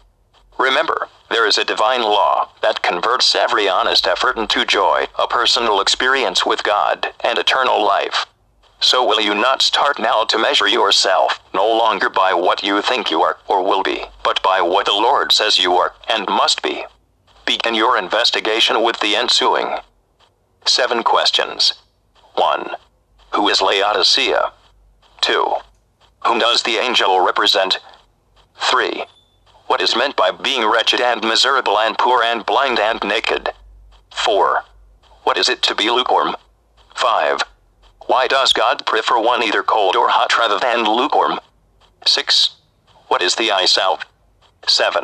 Remember, 0.58 1.08
there 1.30 1.46
is 1.46 1.60
a 1.60 1.66
divine 1.66 2.02
law 2.02 2.50
that 2.62 2.82
converts 2.82 3.36
every 3.36 3.70
honest 3.70 4.08
effort 4.08 4.38
into 4.38 4.66
joy, 4.66 5.06
a 5.20 5.28
personal 5.28 5.82
experience 5.82 6.46
with 6.46 6.64
God, 6.64 7.14
and 7.24 7.38
eternal 7.38 7.86
life. 7.86 8.26
So 8.80 9.06
will 9.06 9.20
you 9.20 9.34
not 9.34 9.62
start 9.62 10.00
now 10.00 10.24
to 10.26 10.38
measure 10.38 10.68
yourself, 10.68 11.40
no 11.54 11.68
longer 11.68 12.10
by 12.10 12.34
what 12.34 12.64
you 12.64 12.82
think 12.82 13.10
you 13.10 13.22
are 13.22 13.38
or 13.48 13.64
will 13.64 13.84
be, 13.84 14.04
but 14.24 14.42
by 14.44 14.62
what 14.62 14.86
the 14.86 14.92
Lord 14.92 15.32
says 15.32 15.58
you 15.58 15.74
are 15.78 15.94
and 16.08 16.28
must 16.28 16.62
be? 16.62 16.86
Begin 17.46 17.74
your 17.74 17.98
investigation 17.98 18.84
with 18.84 19.00
the 19.00 19.16
ensuing 19.16 19.78
seven 20.66 21.04
questions. 21.04 21.74
1. 22.36 22.72
Who 23.34 23.50
is 23.50 23.62
Laodicea? 23.62 24.52
2. 25.22 25.56
Whom 26.26 26.40
does 26.40 26.64
the 26.64 26.78
angel 26.78 27.20
represent? 27.26 27.80
3. 28.58 29.04
What 29.68 29.82
is 29.82 29.96
meant 29.96 30.16
by 30.16 30.32
being 30.32 30.70
wretched 30.70 31.02
and 31.02 31.22
miserable 31.24 31.80
and 31.80 31.98
poor 31.98 32.22
and 32.22 32.46
blind 32.46 32.80
and 32.80 33.02
naked? 33.04 33.50
4. 34.14 34.64
What 35.24 35.38
is 35.38 35.50
it 35.50 35.62
to 35.64 35.76
be 35.76 35.90
lukewarm? 35.90 36.36
5. 36.96 37.42
Why 38.08 38.28
does 38.28 38.54
God 38.54 38.86
prefer 38.86 39.20
one 39.20 39.44
either 39.44 39.64
cold 39.64 39.98
or 39.98 40.08
hot 40.08 40.38
rather 40.38 40.58
than 40.60 40.86
lukewarm? 40.86 41.40
6. 42.06 42.56
What 43.10 43.22
is 43.22 43.36
the 43.36 43.52
eye 43.52 43.66
salve? 43.66 44.04
7. 44.66 45.04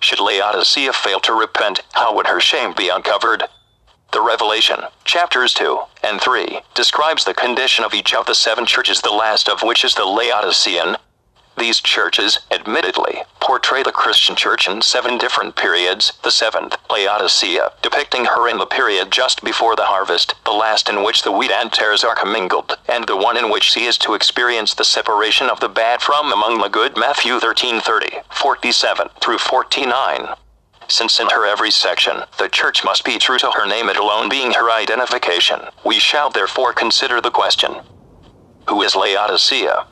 Should 0.00 0.18
Laodicea 0.18 0.92
fail 0.92 1.20
to 1.20 1.32
repent, 1.32 1.82
how 1.92 2.14
would 2.14 2.26
her 2.26 2.40
shame 2.40 2.74
be 2.76 2.88
uncovered? 2.88 3.44
The 4.12 4.20
Revelation, 4.20 4.80
chapters 5.04 5.54
2 5.54 5.78
and 6.02 6.20
3, 6.20 6.60
describes 6.74 7.24
the 7.24 7.32
condition 7.32 7.84
of 7.84 7.94
each 7.94 8.12
of 8.12 8.26
the 8.26 8.34
seven 8.34 8.66
churches, 8.66 9.00
the 9.00 9.10
last 9.10 9.48
of 9.48 9.62
which 9.62 9.84
is 9.84 9.94
the 9.94 10.04
Laodicean. 10.04 10.96
These 11.56 11.80
churches, 11.80 12.40
admittedly, 12.50 13.22
portray 13.40 13.82
the 13.82 13.92
Christian 13.92 14.34
church 14.34 14.66
in 14.68 14.82
seven 14.82 15.18
different 15.18 15.54
periods. 15.54 16.12
The 16.22 16.30
seventh, 16.30 16.76
Laodicea, 16.90 17.72
depicting 17.82 18.24
her 18.24 18.48
in 18.48 18.58
the 18.58 18.66
period 18.66 19.10
just 19.10 19.44
before 19.44 19.76
the 19.76 19.84
harvest, 19.84 20.34
the 20.44 20.52
last 20.52 20.88
in 20.88 21.04
which 21.04 21.22
the 21.22 21.32
wheat 21.32 21.50
and 21.50 21.72
tares 21.72 22.04
are 22.04 22.14
commingled, 22.14 22.78
and 22.88 23.06
the 23.06 23.16
one 23.16 23.36
in 23.36 23.50
which 23.50 23.64
she 23.64 23.84
is 23.84 23.98
to 23.98 24.14
experience 24.14 24.74
the 24.74 24.84
separation 24.84 25.48
of 25.48 25.60
the 25.60 25.68
bad 25.68 26.00
from 26.00 26.32
among 26.32 26.58
the 26.58 26.68
good. 26.68 26.96
Matthew 26.96 27.38
13:30, 27.38 28.22
47 28.30 29.10
through 29.20 29.38
49 29.38 30.34
since 30.88 31.18
in 31.20 31.30
her 31.30 31.46
every 31.46 31.70
section, 31.70 32.24
the 32.38 32.48
church 32.48 32.84
must 32.84 33.04
be 33.04 33.18
true 33.18 33.38
to 33.38 33.50
her 33.52 33.66
name 33.66 33.88
it 33.88 33.96
alone 33.96 34.28
being 34.28 34.52
her 34.52 34.70
identification. 34.70 35.60
We 35.84 35.98
shall 35.98 36.28
therefore 36.28 36.74
consider 36.74 37.20
the 37.20 37.30
question 37.30 37.76
Who 38.68 38.82
is 38.82 38.94
Laodicea? 38.94 39.86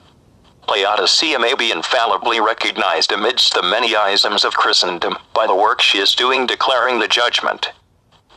May 1.41 1.55
be 1.55 1.73
infallibly 1.73 2.39
recognized 2.39 3.11
amidst 3.11 3.55
the 3.55 3.63
many 3.63 3.95
isms 3.95 4.45
of 4.45 4.55
Christendom 4.55 5.17
by 5.35 5.49
the 5.49 5.55
work 5.55 5.81
she 5.81 5.99
is 5.99 6.15
doing 6.15 6.47
declaring 6.47 7.01
the 7.01 7.09
judgment. 7.09 7.73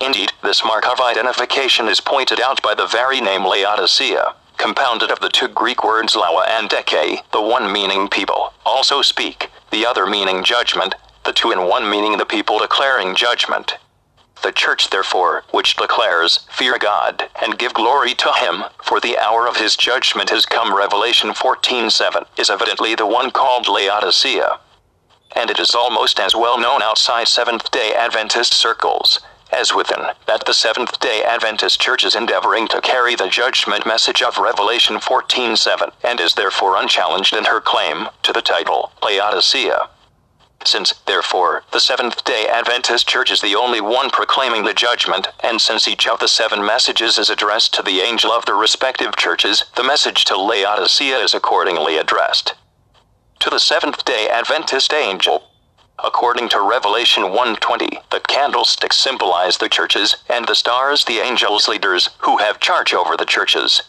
Indeed, 0.02 0.32
this 0.42 0.63
mark 0.63 0.88
of 0.88 1.00
identification 1.00 1.88
is 1.88 2.00
pointed 2.00 2.42
out 2.42 2.60
by 2.63 2.74
the 2.74 2.88
very 2.88 3.22
name 3.22 3.46
Laodicea, 3.46 4.34
compounded 4.58 5.12
of 5.12 5.20
the 5.20 5.30
two 5.30 5.48
Greek 5.48 5.84
words 5.84 6.16
laua 6.16 6.48
and 6.48 6.70
deke, 6.70 7.22
the 7.32 7.42
one 7.42 7.72
meaning 7.72 8.08
people, 8.08 8.54
also 8.66 9.04
speak, 9.04 9.52
the 9.72 9.86
other 9.86 10.08
meaning 10.08 10.44
judgment, 10.44 10.96
the 11.25 11.34
two 11.34 11.52
in 11.52 11.68
one 11.68 11.88
meaning 11.88 12.18
the 12.18 12.25
people 12.25 12.58
declaring 12.58 13.16
judgment. 13.16 13.78
The 14.43 14.51
church, 14.51 14.89
therefore, 14.89 15.45
which 15.51 15.77
declares, 15.77 16.45
Fear 16.51 16.77
God, 16.77 17.29
and 17.41 17.57
give 17.57 17.73
glory 17.73 18.13
to 18.15 18.31
Him, 18.33 18.65
for 18.83 19.00
the 19.00 19.17
hour 19.17 19.47
of 19.47 19.55
His 19.55 19.77
judgment 19.77 20.29
has 20.31 20.45
come, 20.45 20.75
Revelation 20.75 21.33
14:7, 21.33 22.25
is 22.38 22.50
evidently 22.50 22.93
the 22.93 23.05
one 23.05 23.31
called 23.31 23.69
Laodicea. 23.69 24.59
And 25.33 25.50
it 25.50 25.59
is 25.59 25.73
almost 25.73 26.19
as 26.19 26.35
well 26.35 26.57
known 26.57 26.83
outside 26.83 27.29
Seventh 27.29 27.71
day 27.71 27.95
Adventist 27.95 28.53
circles 28.53 29.21
as 29.50 29.73
within 29.73 30.07
that 30.25 30.45
the 30.45 30.53
Seventh 30.53 31.00
day 31.00 31.23
Adventist 31.23 31.79
Church 31.79 32.03
is 32.03 32.15
endeavoring 32.15 32.67
to 32.67 32.81
carry 32.81 33.15
the 33.15 33.29
judgment 33.29 33.85
message 33.85 34.21
of 34.21 34.39
Revelation 34.39 35.00
14:7, 35.00 35.91
and 36.03 36.19
is 36.19 36.33
therefore 36.33 36.75
unchallenged 36.75 37.33
in 37.33 37.45
her 37.45 37.62
claim 37.62 38.09
to 38.23 38.33
the 38.33 38.41
title, 38.41 38.91
Laodicea. 39.01 39.88
Since, 40.65 40.93
therefore, 41.05 41.63
the 41.72 41.79
Seventh 41.79 42.24
day 42.24 42.48
Adventist 42.48 43.08
Church 43.08 43.32
is 43.32 43.41
the 43.41 43.55
only 43.55 43.82
one 43.82 44.10
proclaiming 44.10 44.63
the 44.63 44.74
judgment, 44.74 45.27
and 45.41 45.62
since 45.62 45.88
each 45.88 46.08
of 46.08 46.20
the 46.20 46.27
seven 46.27 46.65
messages 46.65 47.17
is 47.17 47.29
addressed 47.29 47.74
to 47.74 47.84
the 47.84 48.01
angel 48.01 48.32
of 48.32 48.46
the 48.46 48.53
respective 48.53 49.15
churches, 49.15 49.65
the 49.75 49.84
message 49.84 50.25
to 50.25 50.38
Laodicea 50.38 51.17
is 51.17 51.34
accordingly 51.34 51.98
addressed 51.98 52.55
to 53.43 53.50
the 53.50 53.60
Seventh 53.60 54.05
day 54.05 54.29
Adventist 54.29 54.93
angel. 54.93 55.43
According 56.01 56.48
to 56.50 56.62
Revelation 56.62 57.24
1:20, 57.34 58.01
the 58.10 58.22
candlesticks 58.22 58.98
symbolize 58.98 59.58
the 59.58 59.67
churches, 59.67 60.15
and 60.29 60.48
the 60.48 60.55
stars 60.55 61.03
the 61.03 61.20
angels' 61.20 61.67
leaders, 61.67 62.10
who 62.20 62.38
have 62.38 62.62
charge 62.62 62.93
over 62.93 63.17
the 63.17 63.25
churches. 63.25 63.82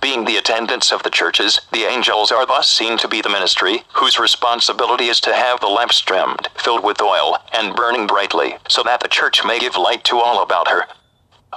Being 0.00 0.24
the 0.24 0.36
attendants 0.36 0.92
of 0.92 1.02
the 1.02 1.10
churches, 1.10 1.60
the 1.72 1.84
angels 1.84 2.30
are 2.30 2.46
thus 2.46 2.68
seen 2.68 2.98
to 2.98 3.08
be 3.08 3.20
the 3.20 3.28
ministry, 3.28 3.84
whose 3.94 4.18
responsibility 4.18 5.08
is 5.08 5.20
to 5.20 5.34
have 5.34 5.60
the 5.60 5.68
lamps 5.68 6.00
trimmed, 6.00 6.48
filled 6.56 6.84
with 6.84 7.00
oil, 7.00 7.38
and 7.52 7.74
burning 7.76 8.06
brightly, 8.06 8.56
so 8.68 8.82
that 8.82 9.00
the 9.00 9.08
church 9.08 9.44
may 9.44 9.58
give 9.58 9.76
light 9.76 10.04
to 10.04 10.18
all 10.18 10.42
about 10.42 10.68
her. 10.68 10.86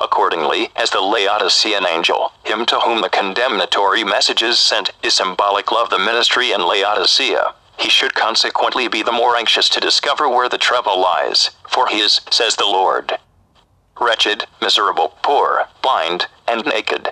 Accordingly, 0.01 0.69
as 0.75 0.89
the 0.89 1.01
Laodicean 1.01 1.85
angel, 1.85 2.33
him 2.43 2.65
to 2.65 2.79
whom 2.79 3.01
the 3.01 3.09
condemnatory 3.09 4.03
message 4.03 4.43
is 4.43 4.59
sent, 4.59 4.91
is 5.01 5.13
symbolic 5.13 5.71
of 5.71 5.89
the 5.89 5.99
ministry 5.99 6.51
in 6.51 6.61
Laodicea, 6.61 7.53
he 7.77 7.89
should 7.89 8.13
consequently 8.13 8.87
be 8.87 9.03
the 9.03 9.11
more 9.11 9.35
anxious 9.35 9.69
to 9.69 9.79
discover 9.79 10.27
where 10.29 10.49
the 10.49 10.57
trouble 10.57 10.99
lies, 10.99 11.51
for 11.69 11.87
he 11.87 11.99
is, 11.99 12.21
says 12.29 12.55
the 12.55 12.65
Lord, 12.65 13.17
wretched, 13.99 14.45
miserable, 14.61 15.17
poor, 15.21 15.67
blind, 15.81 16.27
and 16.47 16.65
naked. 16.65 17.11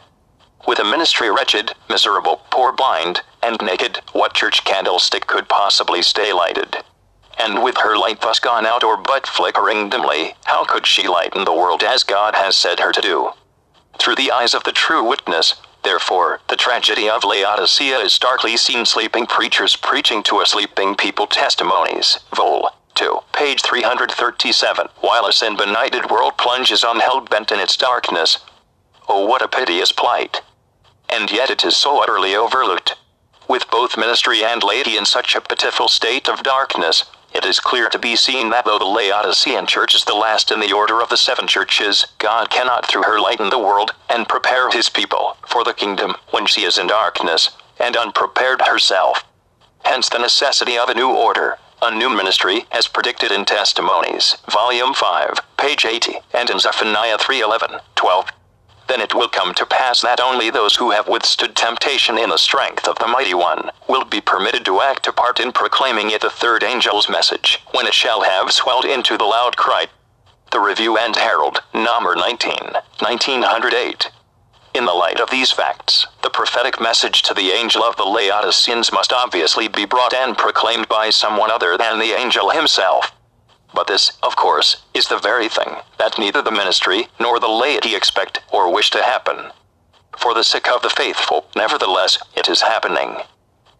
With 0.65 0.79
a 0.79 0.85
ministry 0.85 1.29
wretched, 1.29 1.73
miserable, 1.89 2.41
poor, 2.49 2.71
blind, 2.71 3.21
and 3.41 3.61
naked, 3.61 3.99
what 4.13 4.33
church 4.33 4.63
candlestick 4.63 5.27
could 5.27 5.49
possibly 5.49 6.01
stay 6.01 6.31
lighted? 6.31 6.77
And 7.37 7.61
with 7.61 7.77
her 7.77 7.97
light 7.97 8.21
thus 8.21 8.39
gone 8.39 8.65
out 8.65 8.83
or 8.83 8.95
but 8.95 9.27
flickering 9.27 9.89
dimly, 9.89 10.35
how 10.45 10.63
could 10.63 10.87
she 10.87 11.07
lighten 11.07 11.43
the 11.43 11.53
world 11.53 11.83
as 11.83 12.03
God 12.03 12.35
has 12.35 12.55
said 12.55 12.79
her 12.79 12.93
to 12.93 13.01
do? 13.01 13.31
Through 13.99 14.15
the 14.15 14.31
eyes 14.31 14.53
of 14.53 14.63
the 14.63 14.71
true 14.71 15.03
witness, 15.03 15.55
therefore, 15.83 16.39
the 16.47 16.55
tragedy 16.55 17.09
of 17.09 17.25
Laodicea 17.25 17.99
is 17.99 18.13
starkly 18.13 18.55
seen 18.55 18.85
sleeping 18.85 19.25
preachers 19.25 19.75
preaching 19.75 20.23
to 20.23 20.39
a 20.39 20.45
sleeping 20.45 20.95
people 20.95 21.27
testimonies. 21.27 22.19
Vol. 22.33 22.69
2, 22.95 23.19
page 23.33 23.61
337, 23.63 24.87
while 25.01 25.25
a 25.25 25.33
sin 25.33 25.57
benighted 25.57 26.09
world 26.09 26.37
plunges 26.37 26.83
on 26.85 27.01
hell 27.01 27.19
bent 27.19 27.51
in 27.51 27.59
its 27.59 27.75
darkness. 27.75 28.37
Oh, 29.09 29.25
what 29.25 29.41
a 29.41 29.47
piteous 29.47 29.91
plight! 29.91 30.41
And 31.13 31.31
yet 31.31 31.51
it 31.51 31.63
is 31.63 31.77
so 31.77 32.01
utterly 32.01 32.35
overlooked. 32.35 32.95
With 33.47 33.69
both 33.69 33.97
ministry 33.97 34.43
and 34.43 34.63
laity 34.63 34.97
in 34.97 35.05
such 35.05 35.35
a 35.35 35.41
pitiful 35.41 35.87
state 35.87 36.27
of 36.27 36.41
darkness, 36.41 37.05
it 37.35 37.45
is 37.45 37.59
clear 37.59 37.87
to 37.89 37.99
be 37.99 38.15
seen 38.15 38.49
that 38.49 38.65
though 38.65 38.79
the 38.79 38.85
Laodicean 38.85 39.67
church 39.67 39.93
is 39.93 40.05
the 40.05 40.15
last 40.15 40.49
in 40.49 40.59
the 40.59 40.73
order 40.73 41.01
of 41.01 41.09
the 41.09 41.17
seven 41.17 41.47
churches, 41.47 42.07
God 42.17 42.49
cannot 42.49 42.87
through 42.87 43.03
her 43.03 43.19
lighten 43.19 43.51
the 43.51 43.59
world 43.59 43.91
and 44.09 44.27
prepare 44.27 44.71
his 44.71 44.89
people 44.89 45.37
for 45.47 45.63
the 45.63 45.75
kingdom 45.75 46.15
when 46.31 46.47
she 46.47 46.63
is 46.63 46.79
in 46.79 46.87
darkness 46.87 47.51
and 47.79 47.95
unprepared 47.95 48.63
herself. 48.63 49.23
Hence 49.85 50.09
the 50.09 50.17
necessity 50.17 50.79
of 50.79 50.89
a 50.89 50.95
new 50.95 51.11
order, 51.11 51.57
a 51.83 51.93
new 51.93 52.09
ministry, 52.09 52.65
as 52.71 52.87
predicted 52.87 53.31
in 53.31 53.45
Testimonies, 53.45 54.37
Volume 54.51 54.95
5, 54.95 55.41
page 55.57 55.85
80, 55.85 56.15
and 56.33 56.49
in 56.49 56.57
Zephaniah 56.57 57.19
3:11, 57.19 57.81
12 57.95 58.31
then 58.93 59.01
it 59.01 59.15
will 59.15 59.27
come 59.27 59.55
to 59.55 59.65
pass 59.65 60.01
that 60.01 60.19
only 60.19 60.51
those 60.51 60.75
who 60.75 60.91
have 60.91 61.07
withstood 61.07 61.55
temptation 61.55 62.15
in 62.15 62.29
the 62.29 62.37
strength 62.37 62.87
of 62.87 62.95
the 62.99 63.07
Mighty 63.07 63.33
One 63.33 63.71
will 63.89 64.05
be 64.05 64.21
permitted 64.21 64.63
to 64.65 64.81
act 64.81 65.07
a 65.07 65.11
part 65.11 65.39
in 65.39 65.51
proclaiming 65.51 66.11
it 66.11 66.21
the 66.21 66.29
third 66.29 66.63
angel's 66.63 67.09
message, 67.09 67.57
when 67.71 67.87
it 67.87 67.95
shall 67.95 68.21
have 68.21 68.51
swelled 68.51 68.85
into 68.85 69.17
the 69.17 69.23
loud 69.23 69.57
cry. 69.57 69.87
The 70.51 70.59
Review 70.59 70.95
and 70.95 71.15
Herald, 71.15 71.63
number 71.73 72.15
19, 72.15 72.53
1908. 72.99 74.11
In 74.75 74.85
the 74.85 74.93
light 74.93 75.19
of 75.19 75.31
these 75.31 75.49
facts, 75.49 76.05
the 76.21 76.29
prophetic 76.29 76.79
message 76.79 77.23
to 77.23 77.33
the 77.33 77.49
angel 77.49 77.81
of 77.81 77.95
the 77.95 78.03
Laodiceans 78.03 78.91
must 78.91 79.11
obviously 79.11 79.67
be 79.67 79.85
brought 79.85 80.13
and 80.13 80.37
proclaimed 80.37 80.87
by 80.87 81.09
someone 81.09 81.49
other 81.49 81.79
than 81.79 81.97
the 81.97 82.13
angel 82.13 82.51
himself. 82.51 83.11
But 83.73 83.87
this, 83.87 84.11
of 84.21 84.35
course, 84.35 84.83
is 84.93 85.07
the 85.07 85.17
very 85.17 85.49
thing 85.49 85.77
that 85.97 86.19
neither 86.19 86.41
the 86.41 86.51
ministry 86.51 87.07
nor 87.19 87.39
the 87.39 87.47
laity 87.47 87.95
expect 87.95 88.39
or 88.51 88.71
wish 88.71 88.89
to 88.91 89.03
happen. 89.03 89.51
For 90.17 90.33
the 90.33 90.43
sake 90.43 90.69
of 90.69 90.81
the 90.83 90.89
faithful, 90.89 91.47
nevertheless, 91.55 92.19
it 92.35 92.47
is 92.47 92.61
happening. 92.61 93.17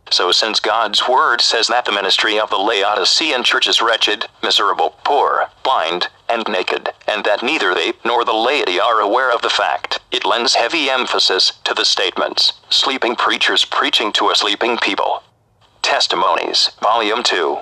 So, 0.09 0.31
since 0.31 0.59
God's 0.59 1.07
word 1.07 1.41
says 1.41 1.67
that 1.67 1.85
the 1.85 1.91
ministry 1.91 2.39
of 2.39 2.50
the 2.50 2.57
Laodicean 2.57 3.43
church 3.43 3.67
is 3.67 3.81
wretched, 3.81 4.25
miserable, 4.41 4.95
poor, 5.03 5.50
blind, 5.63 6.07
and 6.27 6.47
naked, 6.47 6.89
and 7.07 7.23
that 7.23 7.43
neither 7.43 7.73
they 7.73 7.93
nor 8.03 8.25
the 8.25 8.33
laity 8.33 8.79
are 8.79 9.00
aware 9.00 9.31
of 9.31 9.41
the 9.41 9.50
fact, 9.50 10.00
it 10.12 10.25
lends 10.25 10.55
heavy 10.55 10.89
emphasis 10.89 11.53
to 11.63 11.73
the 11.73 11.85
statements 11.85 12.53
sleeping 12.69 13.15
preachers 13.15 13.63
preaching 13.63 14.12
to 14.13 14.29
a 14.29 14.35
sleeping 14.35 14.77
people. 14.77 15.23
Testimonies, 15.81 16.71
Volume 16.81 17.23
2 17.23 17.59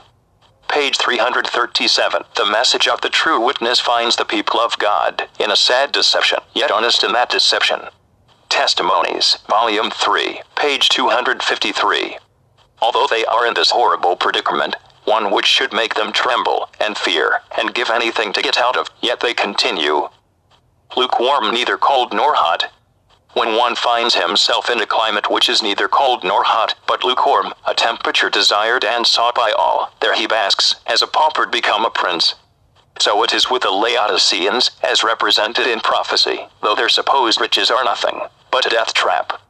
page 0.72 0.98
337, 1.00 2.24
the 2.38 2.46
message 2.46 2.88
of 2.88 3.01
the 3.01 3.10
true 3.10 3.46
witness 3.46 3.82
finds 3.82 4.16
the 4.16 4.24
people 4.24 4.58
of 4.62 4.80
God 4.80 5.28
in 5.38 5.51
a 5.51 5.56
sad 5.56 5.92
deception, 5.92 6.40
yet 6.56 6.72
honest 6.72 7.04
in 7.04 7.12
that 7.12 7.30
deception. 7.30 7.82
Testimonies, 8.48 9.38
Volume 9.50 9.92
3, 9.92 10.42
page 10.56 10.88
253. 10.88 12.18
Although 12.82 13.06
they 13.10 13.25
are 13.25 13.46
in 13.46 13.54
this 13.54 13.72
horrible 13.72 14.16
predicament, 14.16 14.78
one 15.04 15.30
which 15.30 15.46
should 15.46 15.74
make 15.74 15.96
them 15.96 16.13
tremble 16.13 16.70
and 16.80 16.98
fear 16.98 17.42
and 17.58 17.74
give 17.74 17.90
anything 17.90 18.32
to 18.32 18.42
get 18.42 18.58
out 18.58 18.78
of, 18.78 18.88
yet 19.01 19.20
they 19.20 19.34
continue. 19.34 20.08
Lukewarm, 20.96 21.54
neither 21.54 21.78
cold 21.78 22.13
nor 22.13 22.34
hot. 22.34 22.72
When 23.33 23.55
one 23.55 23.75
finds 23.75 24.15
himself 24.15 24.69
in 24.69 24.81
a 24.81 24.85
climate 24.85 25.29
which 25.29 25.47
is 25.47 25.61
neither 25.61 25.88
cold 25.88 26.23
nor 26.23 26.43
hot, 26.43 26.75
but 26.85 27.03
lukewarm, 27.03 27.53
a 27.65 27.73
temperature 27.73 28.29
desired 28.29 28.83
and 28.83 29.07
sought 29.07 29.35
by 29.35 29.51
all, 29.51 29.93
there 30.01 30.13
he 30.13 30.27
basks, 30.27 30.75
as 30.85 31.01
a 31.01 31.07
pauper 31.07 31.45
become 31.45 31.85
a 31.85 31.89
prince. 31.89 32.35
So 33.00 33.23
it 33.23 33.33
is 33.33 33.50
with 33.50 33.61
the 33.61 33.71
Laodiceans, 33.71 34.71
as 34.83 35.03
represented 35.03 35.65
in 35.65 35.79
prophecy, 35.79 36.47
though 36.61 36.75
their 36.75 36.89
supposed 36.89 37.39
riches 37.39 37.71
are 37.71 37.83
nothing 37.85 38.19
but 38.51 38.65
a 38.65 38.69
death 38.69 38.93
trap. 38.93 39.41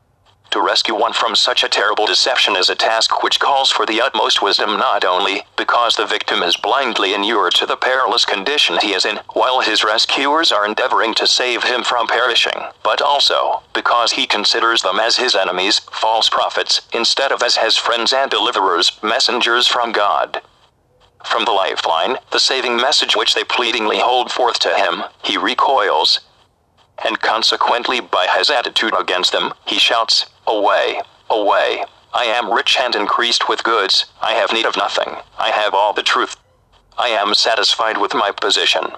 To 0.51 0.61
rescue 0.61 0.95
one 0.95 1.13
from 1.13 1.33
such 1.37 1.63
a 1.63 1.69
terrible 1.69 2.05
deception 2.05 2.57
is 2.57 2.69
a 2.69 2.75
task 2.75 3.23
which 3.23 3.39
calls 3.39 3.71
for 3.71 3.85
the 3.85 4.01
utmost 4.01 4.41
wisdom 4.41 4.77
not 4.77 5.05
only 5.05 5.43
because 5.55 5.95
the 5.95 6.05
victim 6.05 6.43
is 6.43 6.57
blindly 6.57 7.13
inured 7.13 7.53
to 7.55 7.65
the 7.65 7.77
perilous 7.77 8.25
condition 8.25 8.77
he 8.81 8.93
is 8.93 9.05
in, 9.05 9.21
while 9.31 9.61
his 9.61 9.85
rescuers 9.85 10.51
are 10.51 10.65
endeavoring 10.65 11.13
to 11.13 11.25
save 11.25 11.63
him 11.63 11.83
from 11.83 12.05
perishing, 12.05 12.65
but 12.83 13.01
also 13.01 13.63
because 13.73 14.11
he 14.11 14.27
considers 14.27 14.81
them 14.81 14.99
as 14.99 15.15
his 15.15 15.35
enemies, 15.35 15.79
false 15.79 16.27
prophets, 16.27 16.81
instead 16.91 17.31
of 17.31 17.41
as 17.41 17.55
his 17.55 17.77
friends 17.77 18.11
and 18.11 18.29
deliverers, 18.29 18.99
messengers 19.01 19.67
from 19.67 19.93
God. 19.93 20.41
From 21.23 21.45
the 21.45 21.51
lifeline, 21.51 22.17
the 22.31 22.39
saving 22.39 22.75
message 22.75 23.15
which 23.15 23.35
they 23.35 23.45
pleadingly 23.45 23.99
hold 23.99 24.33
forth 24.33 24.59
to 24.59 24.73
him, 24.75 25.03
he 25.23 25.37
recoils. 25.37 26.19
And 27.05 27.19
consequently, 27.21 28.01
by 28.01 28.27
his 28.37 28.49
attitude 28.49 28.93
against 28.99 29.31
them, 29.31 29.53
he 29.65 29.79
shouts, 29.79 30.25
Away, 30.47 31.01
away. 31.29 31.83
I 32.13 32.25
am 32.25 32.51
rich 32.51 32.77
and 32.77 32.95
increased 32.95 33.47
with 33.47 33.63
goods, 33.63 34.05
I 34.21 34.33
have 34.33 34.51
need 34.51 34.65
of 34.65 34.75
nothing, 34.75 35.15
I 35.39 35.49
have 35.51 35.73
all 35.73 35.93
the 35.93 36.03
truth. 36.03 36.35
I 36.97 37.07
am 37.09 37.33
satisfied 37.33 37.97
with 37.97 38.13
my 38.13 38.31
position. 38.31 38.91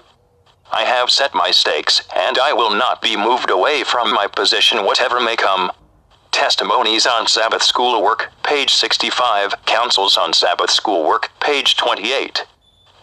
I 0.72 0.82
have 0.82 1.10
set 1.10 1.34
my 1.34 1.50
stakes, 1.52 2.02
and 2.16 2.38
I 2.38 2.52
will 2.52 2.74
not 2.74 3.00
be 3.00 3.16
moved 3.16 3.50
away 3.50 3.84
from 3.84 4.12
my 4.12 4.26
position 4.26 4.84
whatever 4.84 5.20
may 5.20 5.36
come. 5.36 5.70
Testimonies 6.32 7.06
on 7.06 7.28
Sabbath 7.28 7.62
School 7.62 8.02
Work, 8.02 8.32
page 8.42 8.74
65, 8.74 9.54
Counsels 9.66 10.16
on 10.16 10.32
Sabbath 10.32 10.70
School 10.70 11.06
Work, 11.06 11.30
page 11.38 11.76
28. 11.76 12.44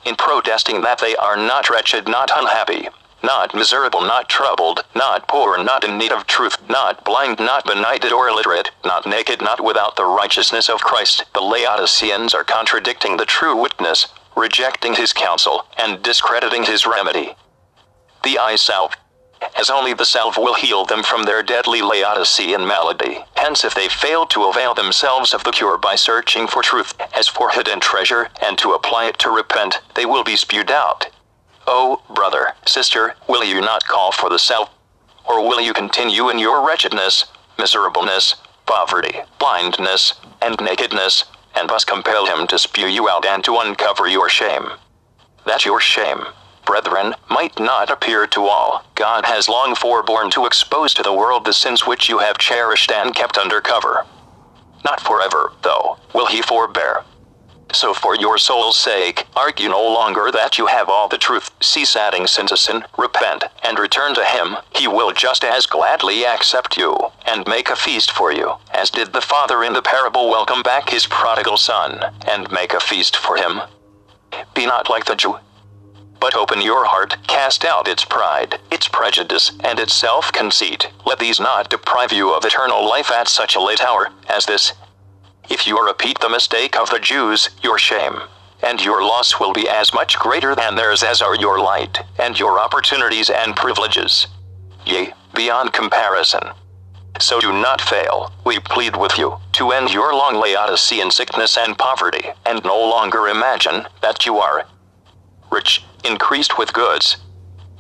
In 0.03 0.15
protesting 0.15 0.81
that 0.81 1.00
they 1.00 1.15
are 1.15 1.38
not 1.38 1.69
wretched, 1.69 2.07
not 2.10 2.29
unhappy, 2.36 2.89
not 3.24 3.54
miserable, 3.54 4.01
not 4.01 4.30
troubled, 4.30 4.84
not 4.96 5.28
poor, 5.28 5.62
not 5.63 5.84
in 5.84 5.98
need 5.98 6.12
of 6.12 6.28
truth, 6.28 6.58
not 6.70 7.04
blind, 7.06 7.40
not 7.40 7.66
benighted 7.66 8.12
or 8.12 8.28
illiterate, 8.28 8.72
not 8.84 9.06
naked, 9.06 9.42
not 9.42 9.63
without 9.63 9.96
the 9.96 10.06
righteousness 10.06 10.70
of 10.70 10.82
Christ, 10.82 11.25
the 11.34 11.42
Laodiceans 11.42 12.34
are 12.34 12.44
contradicting 12.44 13.18
the 13.18 13.25
true 13.25 13.56
witness, 13.56 14.08
rejecting 14.36 14.96
his 14.96 15.13
counsel, 15.13 15.66
and 15.78 16.01
discrediting 16.01 16.63
his 16.63 16.86
remedy. 16.86 17.36
The 18.24 18.38
eye 18.38 18.56
salve 18.56 18.96
as 19.58 19.70
only 19.70 19.94
the 19.94 20.06
salve 20.06 20.38
will 20.38 20.54
heal 20.54 20.86
them 20.86 21.04
from 21.04 21.24
their 21.24 21.42
deadly 21.42 21.82
Laodicean 21.82 22.66
malady. 22.66 23.20
Hence, 23.36 23.63
if 23.63 23.74
they 23.74 23.90
fail 23.90 24.25
to 24.28 24.46
avail 24.46 24.74
themselves 24.74 25.34
of 25.34 25.44
the 25.44 25.51
cure 25.51 25.78
by 25.78 25.96
searching 25.96 26.48
for 26.48 26.62
truth 26.62 26.94
as 27.16 27.28
for 27.28 27.50
hidden 27.50 27.80
treasure, 27.80 28.30
and 28.42 28.58
to 28.60 28.74
apply 28.74 29.06
it 29.06 29.18
to 29.20 29.30
repent, 29.30 29.82
they 29.96 30.06
will 30.06 30.24
be 30.24 30.36
spewed 30.36 30.70
out. 30.70 31.08
Oh, 31.68 32.01
brother, 32.13 32.53
sister, 32.65 33.15
will 33.27 33.44
you 33.44 33.62
not 33.62 33.86
call 33.86 34.12
for 34.12 34.30
the 34.30 34.39
self? 34.39 34.70
Or 35.27 35.48
will 35.48 35.62
you 35.62 35.74
continue 35.74 36.30
in 36.30 36.39
your 36.39 36.65
wretchedness, 36.65 37.25
miserableness, 37.58 38.36
poverty, 38.65 39.20
blindness, 39.39 40.15
and 40.41 40.60
nakedness, 40.60 41.25
and 41.56 41.70
thus 41.70 41.86
compel 41.86 42.25
him 42.25 42.48
to 42.48 42.58
spew 42.58 42.88
you 42.88 43.08
out 43.10 43.25
and 43.25 43.44
to 43.44 43.58
uncover 43.58 44.08
your 44.08 44.30
shame? 44.30 44.72
That 45.46 45.65
your 45.65 45.80
shame, 45.80 46.25
brethren, 46.65 47.13
might 47.30 47.59
not 47.59 47.90
appear 47.92 48.25
to 48.27 48.42
all, 48.42 48.83
God 48.96 49.25
has 49.25 49.48
long 49.48 49.75
forborne 49.75 50.31
to 50.31 50.46
expose 50.46 50.94
to 50.96 51.03
the 51.03 51.14
world 51.14 51.46
the 51.46 51.53
sins 51.53 51.85
which 51.85 52.09
you 52.09 52.18
have 52.20 52.38
cherished 52.38 52.92
and 52.92 53.14
kept 53.14 53.38
under 53.38 53.62
cover. 53.62 54.05
Not 54.83 55.00
forever, 55.00 55.53
though, 55.62 55.98
will 56.14 56.25
he 56.27 56.42
forbear. 56.42 57.03
So 57.74 57.94
for 57.94 58.16
your 58.16 58.38
soul's 58.38 58.77
sake, 58.77 59.25
argue 59.36 59.70
no 59.70 59.81
longer 59.81 60.29
that 60.31 60.57
you 60.57 60.68
have 60.68 60.90
all 60.90 61.07
the 61.07 61.18
truth. 61.18 61.51
Cease 61.62 61.96
adding 61.96 62.27
sin 62.27 62.48
to 62.48 62.57
sin, 62.57 62.84
repent, 62.98 63.46
and 63.64 63.79
return 63.79 64.14
to 64.16 64.25
him. 64.25 64.57
He 64.75 64.88
will 64.88 65.12
just 65.12 65.44
as 65.44 65.66
gladly 65.66 66.25
accept 66.25 66.77
you, 66.77 66.96
and 67.25 67.48
make 67.48 67.70
a 67.70 67.75
feast 67.75 68.12
for 68.12 68.31
you, 68.31 68.55
as 68.74 68.90
did 68.90 69.14
the 69.14 69.22
father 69.22 69.64
in 69.64 69.74
the 69.74 69.81
parable 69.81 70.29
welcome 70.29 70.62
back 70.62 70.90
his 70.90 71.07
prodigal 71.07 71.57
son, 71.57 72.03
and 72.27 72.51
make 72.51 72.74
a 72.74 72.79
feast 72.79 73.16
for 73.16 73.38
him. 73.38 73.62
Be 74.53 74.66
not 74.66 74.90
like 74.90 75.05
the 75.05 75.16
Jew 75.16 75.38
but 76.22 76.36
open 76.36 76.62
your 76.62 76.86
heart, 76.86 77.18
cast 77.27 77.66
out 77.66 77.88
its 77.88 78.05
pride, 78.05 78.60
its 78.72 78.88
prejudice, 78.88 79.51
and 79.64 79.79
its 79.79 79.94
self 79.94 80.31
conceit. 80.31 80.88
Let 81.03 81.18
these 81.18 81.40
not 81.40 81.70
deprive 81.70 82.14
you 82.14 82.31
of 82.31 82.46
eternal 82.46 82.88
life 82.88 83.12
at 83.12 83.27
such 83.27 83.55
a 83.55 83.62
late 83.62 83.81
hour 83.81 84.10
as 84.29 84.46
this. 84.46 84.74
If 85.51 85.68
you 85.68 85.85
repeat 85.85 86.18
the 86.22 86.29
mistake 86.29 86.77
of 86.77 86.90
the 86.90 87.00
Jews, 87.00 87.50
your 87.61 87.77
shame 87.77 88.22
and 88.64 88.81
your 88.81 89.01
loss 89.01 89.37
will 89.37 89.51
be 89.51 89.68
as 89.68 89.94
much 89.94 90.18
greater 90.18 90.55
than 90.55 90.75
theirs 90.75 91.03
as 91.03 91.22
are 91.22 91.35
your 91.35 91.59
light, 91.59 92.00
and 92.20 92.40
your 92.40 92.57
opportunities 92.57 93.29
and 93.29 93.53
privileges. 93.55 94.27
Yea, 94.85 95.14
beyond 95.35 95.74
comparison. 95.74 96.44
So 97.20 97.42
do 97.42 97.51
not 97.51 97.81
fail, 97.81 98.31
we 98.46 98.59
plead 98.59 98.96
with 98.96 99.18
you, 99.18 99.37
to 99.53 99.72
end 99.72 99.92
your 99.92 100.14
long 100.14 100.35
Laodicean 100.35 101.11
sickness 101.11 101.57
and 101.57 101.77
poverty, 101.77 102.29
and 102.46 102.64
no 102.64 102.79
longer 102.79 103.27
imagine 103.27 103.87
that 104.01 104.25
you 104.25 104.37
are 104.37 104.66
rich, 105.51 105.83
increased 106.05 106.57
with 106.57 106.72
goods. 106.72 107.18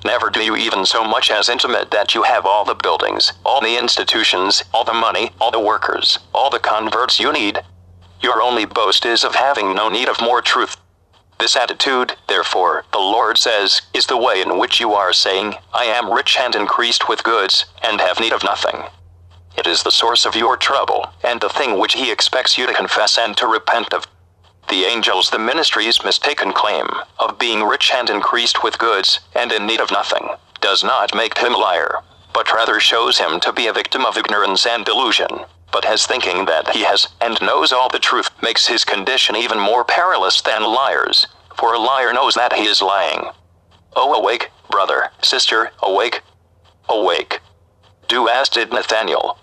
Never 0.03 0.29
do 0.29 0.41
you 0.43 0.55
even 0.55 0.85
so 0.85 1.03
much 1.03 1.29
as 1.29 1.47
intimate 1.47 1.91
that 1.91 2.15
you 2.15 2.23
have 2.23 2.45
all 2.45 2.65
the 2.65 2.73
buildings, 2.73 3.33
all 3.45 3.61
the 3.61 3.77
institutions, 3.77 4.63
all 4.73 4.83
the 4.83 4.93
money, 4.93 5.31
all 5.39 5.51
the 5.51 5.59
workers, 5.59 6.17
all 6.33 6.49
the 6.49 6.59
converts 6.59 7.19
you 7.19 7.31
need. 7.31 7.59
Your 8.21 8.41
only 8.41 8.65
boast 8.65 9.05
is 9.05 9.23
of 9.23 9.35
having 9.35 9.75
no 9.75 9.89
need 9.89 10.09
of 10.09 10.21
more 10.21 10.41
truth. 10.41 10.77
This 11.39 11.55
attitude, 11.55 12.13
therefore, 12.27 12.85
the 12.91 12.99
Lord 12.99 13.37
says, 13.37 13.81
is 13.93 14.05
the 14.05 14.17
way 14.17 14.41
in 14.41 14.59
which 14.59 14.79
you 14.79 14.93
are 14.93 15.13
saying, 15.13 15.55
I 15.73 15.85
am 15.85 16.11
rich 16.11 16.37
and 16.37 16.55
increased 16.55 17.07
with 17.07 17.23
goods, 17.23 17.65
and 17.83 17.99
have 17.99 18.19
need 18.19 18.33
of 18.33 18.43
nothing. 18.43 18.83
It 19.57 19.67
is 19.67 19.83
the 19.83 19.91
source 19.91 20.25
of 20.25 20.35
your 20.35 20.57
trouble, 20.57 21.07
and 21.23 21.41
the 21.41 21.49
thing 21.49 21.79
which 21.79 21.93
He 21.93 22.11
expects 22.11 22.57
you 22.57 22.67
to 22.67 22.73
confess 22.73 23.17
and 23.17 23.35
to 23.37 23.47
repent 23.47 23.93
of 23.93 24.05
the 24.71 24.85
angels 24.85 25.29
the 25.29 25.37
ministry's 25.37 26.01
mistaken 26.01 26.53
claim 26.53 26.87
of 27.19 27.37
being 27.37 27.61
rich 27.61 27.91
and 27.93 28.09
increased 28.09 28.63
with 28.63 28.79
goods 28.79 29.19
and 29.35 29.51
in 29.51 29.67
need 29.67 29.81
of 29.81 29.91
nothing 29.91 30.25
does 30.61 30.81
not 30.81 31.13
make 31.13 31.37
him 31.37 31.53
a 31.53 31.57
liar, 31.57 31.97
but 32.33 32.53
rather 32.53 32.79
shows 32.79 33.19
him 33.19 33.37
to 33.41 33.51
be 33.51 33.67
a 33.67 33.73
victim 33.73 34.05
of 34.05 34.17
ignorance 34.17 34.65
and 34.65 34.85
delusion. 34.85 35.27
But 35.73 35.83
his 35.83 36.07
thinking 36.07 36.45
that 36.45 36.69
he 36.69 36.83
has 36.83 37.09
and 37.19 37.37
knows 37.41 37.73
all 37.73 37.89
the 37.89 37.99
truth 37.99 38.29
makes 38.41 38.65
his 38.65 38.85
condition 38.85 39.35
even 39.35 39.59
more 39.59 39.83
perilous 39.83 40.41
than 40.41 40.63
liar's, 40.63 41.27
for 41.57 41.73
a 41.73 41.79
liar 41.79 42.13
knows 42.13 42.35
that 42.35 42.53
he 42.53 42.63
is 42.63 42.81
lying. 42.81 43.25
Oh, 43.97 44.13
awake, 44.13 44.51
brother, 44.69 45.09
sister, 45.21 45.71
awake, 45.83 46.21
awake. 46.87 47.41
Do 48.07 48.29
as 48.29 48.47
did 48.47 48.71
Nathaniel. 48.71 49.37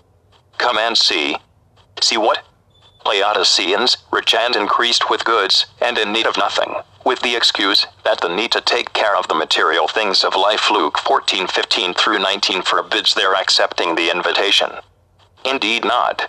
Come 0.56 0.78
and 0.78 0.96
see. 0.96 1.36
See 2.00 2.16
what? 2.16 2.47
Laodiceans, 3.08 3.96
rich 4.10 4.34
and 4.34 4.54
increased 4.54 5.08
with 5.08 5.24
goods, 5.24 5.64
and 5.80 5.96
in 5.96 6.12
need 6.12 6.26
of 6.26 6.36
nothing, 6.36 6.74
with 7.06 7.20
the 7.20 7.34
excuse 7.34 7.86
that 8.04 8.20
the 8.20 8.28
need 8.28 8.52
to 8.52 8.60
take 8.60 8.92
care 8.92 9.16
of 9.16 9.28
the 9.28 9.34
material 9.34 9.88
things 9.88 10.22
of 10.22 10.36
life 10.36 10.70
Luke 10.70 10.98
14:15 10.98 11.94
through 11.94 12.18
19 12.18 12.60
forbids 12.60 13.14
their 13.14 13.34
accepting 13.34 13.94
the 13.94 14.10
invitation. 14.10 14.80
Indeed 15.42 15.86
not. 15.86 16.28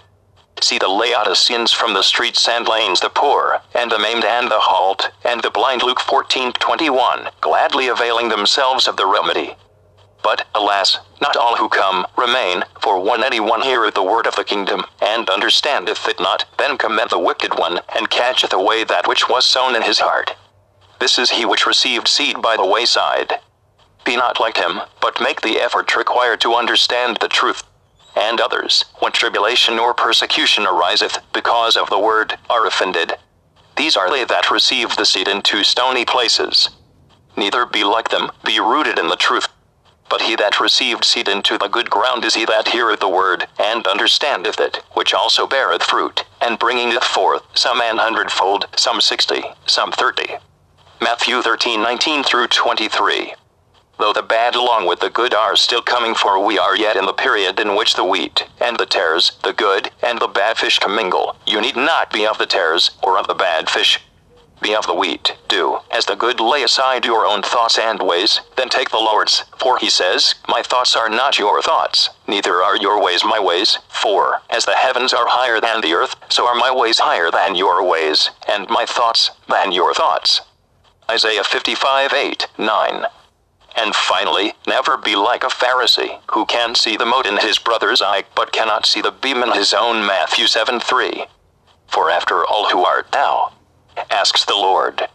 See 0.61 0.77
the 0.77 0.87
Laodiceans 0.87 1.73
from 1.73 1.93
the 1.93 2.01
streets 2.01 2.47
and 2.47 2.65
lanes, 2.65 3.01
the 3.01 3.09
poor, 3.09 3.61
and 3.73 3.91
the 3.91 3.99
maimed 3.99 4.23
and 4.23 4.49
the 4.49 4.61
halt, 4.61 5.09
and 5.25 5.41
the 5.41 5.51
blind 5.51 5.83
Luke 5.83 5.99
14:21, 5.99 7.29
gladly 7.41 7.89
availing 7.89 8.29
themselves 8.29 8.87
of 8.87 8.95
the 8.95 9.05
remedy. 9.05 9.57
But, 10.21 10.45
alas, 10.53 10.97
not 11.21 11.37
all 11.37 11.55
who 11.55 11.69
come 11.69 12.05
remain, 12.17 12.63
for 12.81 12.99
when 12.99 13.23
anyone 13.23 13.61
heareth 13.61 13.93
the 13.93 14.03
word 14.03 14.27
of 14.27 14.35
the 14.35 14.43
kingdom, 14.43 14.83
and 15.01 15.29
understandeth 15.29 16.07
it 16.07 16.19
not, 16.19 16.45
then 16.57 16.77
cometh 16.77 17.09
the 17.09 17.19
wicked 17.19 17.57
one, 17.57 17.79
and 17.95 18.09
catcheth 18.09 18.53
away 18.53 18.83
that 18.83 19.07
which 19.07 19.29
was 19.29 19.45
sown 19.45 19.75
in 19.75 19.81
his 19.81 19.99
heart. 19.99 20.35
This 20.99 21.17
is 21.17 21.31
he 21.31 21.45
which 21.45 21.65
received 21.65 22.07
seed 22.07 22.41
by 22.41 22.57
the 22.57 22.65
wayside. 22.65 23.39
Be 24.03 24.17
not 24.17 24.39
like 24.39 24.57
him, 24.57 24.81
but 25.01 25.21
make 25.21 25.41
the 25.41 25.59
effort 25.59 25.95
required 25.95 26.41
to 26.41 26.55
understand 26.55 27.17
the 27.17 27.29
truth. 27.29 27.63
And 28.15 28.41
others, 28.41 28.85
when 28.99 29.13
tribulation 29.13 29.79
or 29.79 29.93
persecution 29.93 30.65
ariseth, 30.65 31.19
because 31.31 31.77
of 31.77 31.89
the 31.89 31.99
word, 31.99 32.37
are 32.49 32.65
offended. 32.65 33.13
These 33.77 33.95
are 33.95 34.09
they 34.09 34.25
that 34.25 34.51
receive 34.51 34.95
the 34.97 35.05
seed 35.05 35.29
into 35.29 35.63
stony 35.63 36.03
places. 36.03 36.69
Neither 37.37 37.65
be 37.65 37.85
like 37.85 38.09
them, 38.09 38.31
be 38.43 38.59
rooted 38.59 38.99
in 38.99 39.07
the 39.07 39.15
truth 39.15 39.47
But 40.09 40.23
he 40.23 40.35
that 40.37 40.59
received 40.59 41.05
seed 41.05 41.29
into 41.29 41.57
the 41.57 41.67
good 41.67 41.89
ground 41.89 42.25
is 42.25 42.33
he 42.33 42.45
that 42.45 42.69
heareth 42.69 42.99
the 42.99 43.07
word, 43.07 43.47
and 43.59 43.85
understandeth 43.87 44.59
it, 44.59 44.81
which 44.93 45.13
also 45.13 45.45
beareth 45.45 45.83
fruit, 45.83 46.25
and 46.41 46.57
bringeth 46.57 47.03
forth 47.03 47.43
some 47.53 47.79
an 47.79 47.99
hundredfold, 47.99 48.67
some 48.75 49.01
sixty, 49.01 49.43
some 49.67 49.91
thirty. 49.91 50.37
Matthew 50.99 51.41
13 51.41 51.81
19 51.81 52.23
through 52.23 52.47
23. 52.47 53.33
Though 53.99 54.13
the 54.13 54.23
bad 54.23 54.55
along 54.55 54.87
with 54.87 54.99
the 54.99 55.09
good 55.09 55.33
are 55.33 55.55
still 55.55 55.81
coming, 55.81 56.15
for 56.15 56.43
we 56.43 56.57
are 56.57 56.75
yet 56.75 56.95
in 56.95 57.05
the 57.05 57.13
period 57.13 57.59
in 57.59 57.75
which 57.75 57.95
the 57.95 58.03
wheat, 58.03 58.45
and 58.59 58.77
the 58.77 58.85
tares, 58.85 59.33
the 59.43 59.53
good, 59.53 59.91
and 60.01 60.19
the 60.19 60.27
bad 60.27 60.57
fish 60.57 60.79
commingle, 60.79 61.35
you 61.45 61.61
need 61.61 61.75
not 61.75 62.11
be 62.11 62.25
of 62.25 62.37
the 62.37 62.45
tares, 62.45 62.91
or 63.03 63.19
of 63.19 63.27
the 63.27 63.33
bad 63.33 63.69
fish, 63.69 63.99
be 64.61 64.75
of 64.75 64.85
the 64.85 64.93
wheat. 64.93 65.35
Do, 65.47 65.79
as 65.91 66.05
the 66.05 66.15
good 66.15 66.39
lay 66.39 66.63
aside 66.63 67.05
your 67.05 67.25
own 67.25 67.41
thoughts 67.41 67.77
and 67.77 68.01
ways, 68.01 68.41
then 68.55 68.69
take 68.69 68.89
the 68.89 68.97
Lord's. 68.97 69.43
For 69.59 69.77
he 69.77 69.89
says, 69.89 70.35
My 70.47 70.61
thoughts 70.61 70.95
are 70.95 71.09
not 71.09 71.39
your 71.39 71.61
thoughts, 71.61 72.09
neither 72.27 72.61
are 72.63 72.77
your 72.77 73.01
ways 73.01 73.23
my 73.23 73.39
ways. 73.39 73.77
For, 73.89 74.41
as 74.49 74.65
the 74.65 74.75
heavens 74.75 75.13
are 75.13 75.27
higher 75.27 75.59
than 75.59 75.81
the 75.81 75.93
earth, 75.93 76.15
so 76.29 76.47
are 76.47 76.55
my 76.55 76.71
ways 76.71 76.99
higher 76.99 77.31
than 77.31 77.55
your 77.55 77.83
ways, 77.83 78.29
and 78.47 78.69
my 78.69 78.85
thoughts 78.85 79.31
than 79.47 79.71
your 79.71 79.93
thoughts. 79.93 80.41
Isaiah 81.09 81.43
55 81.43 82.13
8, 82.13 82.47
9. 82.57 83.05
And 83.75 83.95
finally, 83.95 84.53
never 84.67 84.97
be 84.97 85.15
like 85.15 85.43
a 85.43 85.47
Pharisee, 85.47 86.19
who 86.31 86.45
can 86.45 86.75
see 86.75 86.97
the 86.97 87.05
mote 87.05 87.25
in 87.25 87.37
his 87.37 87.59
brother's 87.59 88.01
eye, 88.01 88.23
but 88.35 88.51
cannot 88.51 88.85
see 88.85 89.01
the 89.01 89.11
beam 89.11 89.41
in 89.41 89.53
his 89.53 89.73
own. 89.73 90.05
Matthew 90.05 90.47
7 90.47 90.79
3. 90.79 91.25
For 91.87 92.09
after 92.11 92.45
all, 92.45 92.69
who 92.69 92.83
art 92.83 93.11
thou? 93.11 93.53
Asks 94.09 94.45
the 94.45 94.55
Lord. 94.55 95.07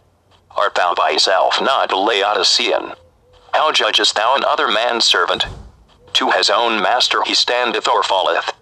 Art 0.51 0.75
thou 0.75 0.93
thyself 0.93 1.61
not 1.61 1.91
a 1.91 1.97
Laodicean? 1.97 2.93
How 3.53 3.71
judgest 3.71 4.15
thou 4.15 4.35
another 4.35 4.67
man's 4.67 5.05
servant? 5.05 5.45
To 6.13 6.31
his 6.31 6.49
own 6.49 6.81
master 6.81 7.23
he 7.23 7.33
standeth 7.33 7.87
or 7.87 8.03
falleth. 8.03 8.53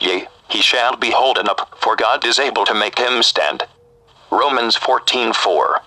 Yea, 0.00 0.28
he 0.48 0.60
shall 0.60 0.96
be 0.96 1.10
holden 1.10 1.48
up, 1.48 1.76
for 1.80 1.96
God 1.96 2.24
is 2.24 2.38
able 2.38 2.64
to 2.66 2.74
make 2.74 2.98
him 2.98 3.22
stand. 3.22 3.64
Romans 4.30 4.76
14:4. 4.76 5.82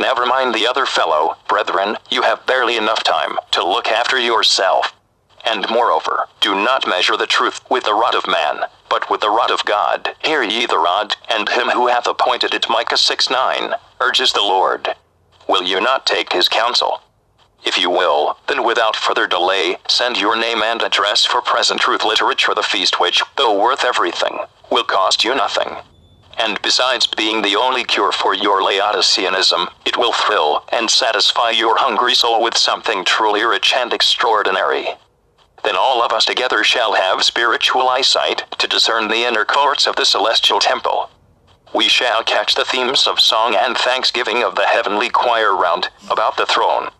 Never 0.00 0.24
mind 0.26 0.54
the 0.54 0.66
other 0.66 0.86
fellow, 0.86 1.36
brethren, 1.48 1.98
you 2.10 2.22
have 2.22 2.46
barely 2.46 2.76
enough 2.76 3.02
time 3.02 3.38
to 3.52 3.64
look 3.64 3.88
after 3.88 4.18
yourself. 4.18 4.92
And 5.44 5.68
moreover, 5.68 6.28
do 6.40 6.54
not 6.54 6.86
measure 6.86 7.16
the 7.16 7.26
truth 7.26 7.60
with 7.68 7.84
the 7.84 7.94
rod 7.94 8.14
of 8.14 8.26
man, 8.26 8.64
but 8.92 9.08
with 9.08 9.22
the 9.22 9.30
rod 9.30 9.50
of 9.50 9.64
God. 9.64 10.14
Hear 10.22 10.42
ye 10.42 10.66
the 10.66 10.76
rod, 10.76 11.16
and 11.30 11.48
him 11.48 11.68
who 11.68 11.86
hath 11.86 12.06
appointed 12.06 12.52
it. 12.52 12.68
Micah 12.68 12.98
6 12.98 13.30
9, 13.30 13.72
urges 14.02 14.34
the 14.34 14.42
Lord. 14.42 14.94
Will 15.48 15.62
you 15.62 15.80
not 15.80 16.04
take 16.04 16.34
his 16.34 16.46
counsel? 16.46 17.00
If 17.64 17.78
you 17.78 17.88
will, 17.88 18.36
then 18.48 18.64
without 18.64 18.94
further 18.94 19.26
delay, 19.26 19.78
send 19.88 20.20
your 20.20 20.36
name 20.36 20.62
and 20.62 20.82
address 20.82 21.24
for 21.24 21.40
present 21.40 21.80
truth 21.80 22.04
literature 22.04 22.54
the 22.54 22.62
feast 22.62 23.00
which, 23.00 23.22
though 23.38 23.58
worth 23.58 23.82
everything, 23.82 24.40
will 24.70 24.84
cost 24.84 25.24
you 25.24 25.34
nothing. 25.34 25.74
And 26.36 26.60
besides 26.60 27.06
being 27.06 27.40
the 27.40 27.56
only 27.56 27.84
cure 27.84 28.12
for 28.12 28.34
your 28.34 28.60
Laodiceanism, 28.60 29.68
it 29.86 29.96
will 29.96 30.12
thrill 30.12 30.64
and 30.70 30.90
satisfy 30.90 31.48
your 31.48 31.78
hungry 31.78 32.14
soul 32.14 32.42
with 32.42 32.58
something 32.58 33.06
truly 33.06 33.42
rich 33.42 33.72
and 33.74 33.90
extraordinary. 33.94 34.86
Then 35.64 35.76
all 35.76 36.02
of 36.02 36.12
us 36.12 36.24
together 36.24 36.64
shall 36.64 36.94
have 36.94 37.22
spiritual 37.22 37.88
eyesight 37.88 38.44
to 38.58 38.66
discern 38.66 39.08
the 39.08 39.24
inner 39.24 39.44
courts 39.44 39.86
of 39.86 39.96
the 39.96 40.04
celestial 40.04 40.58
temple. 40.58 41.10
We 41.74 41.88
shall 41.88 42.22
catch 42.24 42.54
the 42.54 42.64
themes 42.64 43.06
of 43.06 43.20
song 43.20 43.54
and 43.54 43.76
thanksgiving 43.76 44.42
of 44.42 44.56
the 44.56 44.66
heavenly 44.66 45.08
choir 45.08 45.56
round 45.56 45.88
about 46.10 46.36
the 46.36 46.46
throne. 46.46 46.90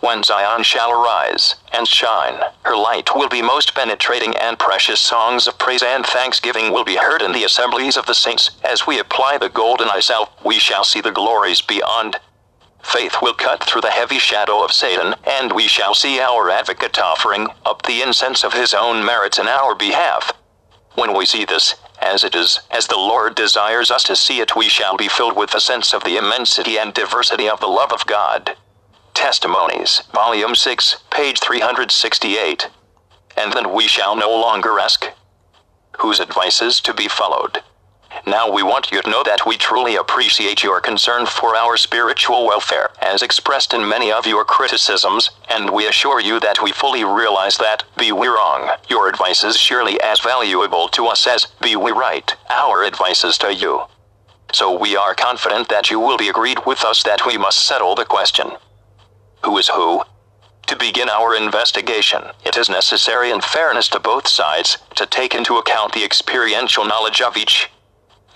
When 0.00 0.22
Zion 0.22 0.62
shall 0.62 0.90
arise 0.92 1.56
and 1.72 1.86
shine, 1.86 2.40
her 2.62 2.74
light 2.74 3.14
will 3.14 3.28
be 3.28 3.42
most 3.42 3.74
penetrating, 3.74 4.34
and 4.36 4.58
precious 4.58 4.98
songs 4.98 5.46
of 5.46 5.58
praise 5.58 5.82
and 5.82 6.06
thanksgiving 6.06 6.72
will 6.72 6.84
be 6.84 6.96
heard 6.96 7.20
in 7.20 7.32
the 7.32 7.44
assemblies 7.44 7.98
of 7.98 8.06
the 8.06 8.14
saints. 8.14 8.50
As 8.64 8.86
we 8.86 8.98
apply 8.98 9.36
the 9.36 9.50
golden 9.50 9.88
eye 9.90 10.00
salve, 10.00 10.30
we 10.42 10.58
shall 10.58 10.84
see 10.84 11.02
the 11.02 11.10
glories 11.10 11.60
beyond. 11.60 12.18
Faith 12.82 13.16
will 13.22 13.34
cut 13.34 13.62
through 13.64 13.82
the 13.82 13.90
heavy 13.90 14.18
shadow 14.18 14.64
of 14.64 14.72
Satan, 14.72 15.14
and 15.24 15.52
we 15.52 15.68
shall 15.68 15.94
see 15.94 16.20
our 16.20 16.50
advocate 16.50 16.98
offering 16.98 17.48
up 17.64 17.82
the 17.82 18.02
incense 18.02 18.44
of 18.44 18.52
his 18.54 18.74
own 18.74 19.04
merits 19.04 19.38
in 19.38 19.48
our 19.48 19.74
behalf. 19.74 20.32
When 20.94 21.16
we 21.16 21.26
see 21.26 21.44
this, 21.44 21.74
as 22.00 22.24
it 22.24 22.34
is, 22.34 22.60
as 22.70 22.86
the 22.86 22.96
Lord 22.96 23.34
desires 23.34 23.90
us 23.90 24.02
to 24.04 24.16
see 24.16 24.40
it, 24.40 24.56
we 24.56 24.68
shall 24.68 24.96
be 24.96 25.08
filled 25.08 25.36
with 25.36 25.54
a 25.54 25.60
sense 25.60 25.94
of 25.94 26.04
the 26.04 26.16
immensity 26.16 26.78
and 26.78 26.92
diversity 26.94 27.48
of 27.48 27.60
the 27.60 27.66
love 27.68 27.92
of 27.92 28.06
God. 28.06 28.56
Testimonies, 29.14 30.02
Volume 30.12 30.54
6, 30.54 30.96
page 31.10 31.40
368. 31.40 32.68
And 33.36 33.52
then 33.52 33.72
we 33.72 33.86
shall 33.86 34.16
no 34.16 34.30
longer 34.30 34.78
ask, 34.80 35.06
Whose 35.98 36.20
advice 36.20 36.62
is 36.62 36.80
to 36.80 36.94
be 36.94 37.08
followed? 37.08 37.62
Now 38.26 38.52
we 38.52 38.62
want 38.62 38.92
you 38.92 39.00
to 39.00 39.10
know 39.10 39.22
that 39.24 39.46
we 39.46 39.56
truly 39.56 39.96
appreciate 39.96 40.62
your 40.62 40.80
concern 40.80 41.26
for 41.26 41.56
our 41.56 41.76
spiritual 41.76 42.46
welfare, 42.46 42.90
as 43.00 43.22
expressed 43.22 43.72
in 43.72 43.88
many 43.88 44.12
of 44.12 44.26
your 44.26 44.44
criticisms, 44.44 45.30
and 45.48 45.70
we 45.70 45.86
assure 45.86 46.20
you 46.20 46.38
that 46.40 46.62
we 46.62 46.70
fully 46.72 47.02
realize 47.02 47.56
that, 47.58 47.84
be 47.96 48.12
we 48.12 48.28
wrong, 48.28 48.76
your 48.88 49.08
advice 49.08 49.42
is 49.42 49.56
surely 49.56 50.00
as 50.02 50.20
valuable 50.20 50.88
to 50.88 51.06
us 51.06 51.26
as, 51.26 51.46
be 51.62 51.76
we 51.76 51.92
right, 51.92 52.34
our 52.50 52.84
advice 52.84 53.24
is 53.24 53.38
to 53.38 53.54
you. 53.54 53.82
So 54.52 54.78
we 54.78 54.96
are 54.96 55.14
confident 55.14 55.68
that 55.68 55.90
you 55.90 55.98
will 55.98 56.18
be 56.18 56.28
agreed 56.28 56.66
with 56.66 56.84
us 56.84 57.02
that 57.04 57.24
we 57.24 57.38
must 57.38 57.64
settle 57.64 57.94
the 57.94 58.04
question. 58.04 58.50
Who 59.44 59.56
is 59.56 59.68
who? 59.68 60.02
To 60.66 60.76
begin 60.76 61.08
our 61.08 61.34
investigation, 61.34 62.22
it 62.44 62.56
is 62.56 62.68
necessary 62.68 63.30
in 63.30 63.40
fairness 63.40 63.88
to 63.88 63.98
both 64.00 64.28
sides 64.28 64.78
to 64.96 65.06
take 65.06 65.34
into 65.34 65.56
account 65.56 65.94
the 65.94 66.04
experiential 66.04 66.84
knowledge 66.84 67.22
of 67.22 67.36
each. 67.36 67.70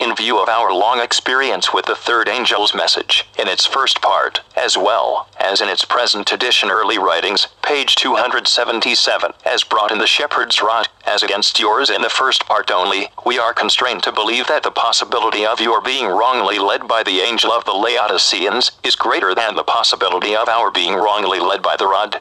In 0.00 0.14
view 0.16 0.38
of 0.38 0.48
our 0.48 0.72
long 0.72 0.98
experience 0.98 1.72
with 1.72 1.86
the 1.86 1.94
third 1.94 2.28
angel's 2.28 2.74
message, 2.74 3.28
in 3.38 3.46
its 3.46 3.64
first 3.64 4.02
part, 4.02 4.40
as 4.56 4.76
well 4.76 5.28
as 5.38 5.60
in 5.60 5.68
its 5.68 5.84
present 5.84 6.32
edition 6.32 6.68
early 6.68 6.98
writings, 6.98 7.46
page 7.62 7.94
277, 7.94 9.32
as 9.46 9.62
brought 9.62 9.92
in 9.92 9.98
the 9.98 10.06
shepherd's 10.06 10.60
rod, 10.60 10.88
as 11.06 11.22
against 11.22 11.60
yours 11.60 11.90
in 11.90 12.02
the 12.02 12.08
first 12.08 12.44
part 12.44 12.70
only, 12.70 13.08
we 13.24 13.38
are 13.38 13.54
constrained 13.54 14.02
to 14.02 14.12
believe 14.12 14.48
that 14.48 14.64
the 14.64 14.70
possibility 14.70 15.46
of 15.46 15.60
your 15.60 15.80
being 15.80 16.06
wrongly 16.06 16.58
led 16.58 16.88
by 16.88 17.02
the 17.02 17.20
angel 17.20 17.52
of 17.52 17.64
the 17.64 17.72
Laodiceans 17.72 18.72
is 18.82 18.96
greater 18.96 19.34
than 19.34 19.54
the 19.54 19.62
possibility 19.62 20.34
of 20.34 20.48
our 20.48 20.70
being 20.70 20.94
wrongly 20.94 21.38
led 21.38 21.62
by 21.62 21.76
the 21.76 21.86
rod. 21.86 22.20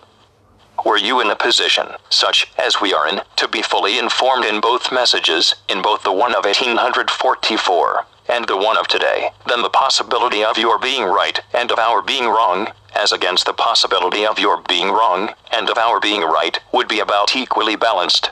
Were 0.85 0.97
you 0.97 1.21
in 1.21 1.29
a 1.29 1.35
position, 1.35 1.87
such 2.09 2.51
as 2.57 2.81
we 2.81 2.93
are 2.93 3.07
in, 3.07 3.21
to 3.37 3.47
be 3.47 3.61
fully 3.61 3.97
informed 3.97 4.43
in 4.43 4.59
both 4.59 4.91
messages, 4.91 5.55
in 5.69 5.81
both 5.81 6.03
the 6.03 6.11
one 6.11 6.35
of 6.35 6.43
1844 6.43 8.05
and 8.27 8.47
the 8.47 8.57
one 8.57 8.77
of 8.77 8.87
today, 8.89 9.29
then 9.47 9.61
the 9.61 9.69
possibility 9.69 10.43
of 10.43 10.57
your 10.57 10.77
being 10.77 11.05
right 11.05 11.39
and 11.53 11.71
of 11.71 11.79
our 11.79 12.01
being 12.01 12.25
wrong, 12.25 12.73
as 12.93 13.13
against 13.13 13.45
the 13.45 13.53
possibility 13.53 14.25
of 14.25 14.39
your 14.39 14.61
being 14.67 14.89
wrong 14.89 15.33
and 15.51 15.69
of 15.69 15.77
our 15.77 16.01
being 16.01 16.21
right, 16.21 16.59
would 16.73 16.89
be 16.89 16.99
about 16.99 17.33
equally 17.33 17.77
balanced. 17.77 18.31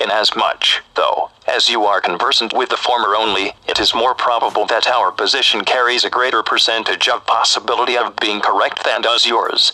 Inasmuch, 0.00 0.82
though, 0.94 1.30
as 1.46 1.68
you 1.68 1.84
are 1.84 2.00
conversant 2.00 2.54
with 2.54 2.70
the 2.70 2.78
former 2.78 3.14
only, 3.14 3.52
it 3.68 3.78
is 3.78 3.94
more 3.94 4.14
probable 4.14 4.64
that 4.66 4.88
our 4.88 5.12
position 5.12 5.64
carries 5.64 6.04
a 6.04 6.10
greater 6.10 6.42
percentage 6.42 7.08
of 7.08 7.26
possibility 7.26 7.96
of 7.96 8.16
being 8.16 8.40
correct 8.40 8.84
than 8.84 9.02
does 9.02 9.26
yours. 9.26 9.72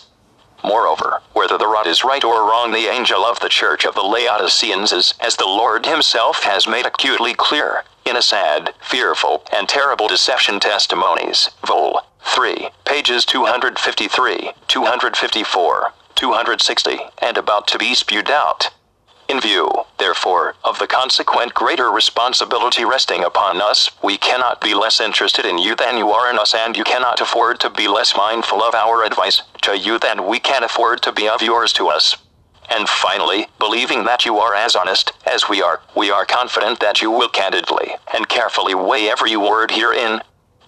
Moreover, 0.63 1.21
whether 1.33 1.57
the 1.57 1.67
rod 1.67 1.87
is 1.87 2.03
right 2.03 2.23
or 2.23 2.49
wrong, 2.49 2.71
the 2.71 2.87
angel 2.87 3.25
of 3.25 3.39
the 3.39 3.49
church 3.49 3.85
of 3.85 3.95
the 3.95 4.01
Laodiceans 4.03 4.91
is, 4.91 5.13
as 5.19 5.35
the 5.35 5.45
Lord 5.45 5.85
himself 5.85 6.43
has 6.43 6.67
made 6.67 6.85
acutely 6.85 7.33
clear, 7.33 7.83
in 8.05 8.15
a 8.15 8.21
sad, 8.21 8.73
fearful, 8.81 9.43
and 9.51 9.67
terrible 9.67 10.07
deception 10.07 10.59
testimonies, 10.59 11.49
vol. 11.65 12.01
3, 12.23 12.69
pages 12.85 13.25
253, 13.25 14.51
254, 14.67 15.93
260, 16.15 16.99
and 17.17 17.37
about 17.37 17.67
to 17.67 17.77
be 17.77 17.93
spewed 17.95 18.29
out. 18.29 18.69
In 19.31 19.39
view, 19.39 19.71
therefore, 19.97 20.55
of 20.61 20.77
the 20.79 20.87
consequent 20.87 21.53
greater 21.53 21.89
responsibility 21.89 22.83
resting 22.83 23.23
upon 23.23 23.61
us, 23.61 23.89
we 24.03 24.17
cannot 24.17 24.59
be 24.59 24.73
less 24.73 24.99
interested 24.99 25.45
in 25.45 25.57
you 25.57 25.73
than 25.73 25.97
you 25.97 26.11
are 26.11 26.29
in 26.29 26.37
us, 26.37 26.53
and 26.53 26.75
you 26.75 26.83
cannot 26.83 27.21
afford 27.21 27.57
to 27.61 27.69
be 27.69 27.87
less 27.87 28.13
mindful 28.13 28.61
of 28.61 28.75
our 28.75 29.05
advice 29.05 29.41
to 29.61 29.77
you 29.77 29.97
than 29.99 30.27
we 30.27 30.37
can 30.37 30.65
afford 30.65 31.01
to 31.03 31.13
be 31.13 31.29
of 31.29 31.41
yours 31.41 31.71
to 31.73 31.87
us. 31.87 32.17
And 32.69 32.89
finally, 32.89 33.47
believing 33.57 34.03
that 34.03 34.25
you 34.25 34.37
are 34.37 34.53
as 34.53 34.75
honest 34.75 35.13
as 35.25 35.47
we 35.47 35.61
are, 35.61 35.79
we 35.95 36.11
are 36.11 36.25
confident 36.25 36.81
that 36.81 37.01
you 37.01 37.09
will 37.09 37.29
candidly 37.29 37.95
and 38.13 38.27
carefully 38.27 38.75
weigh 38.75 39.07
every 39.07 39.37
word 39.37 39.71
herein 39.71 40.19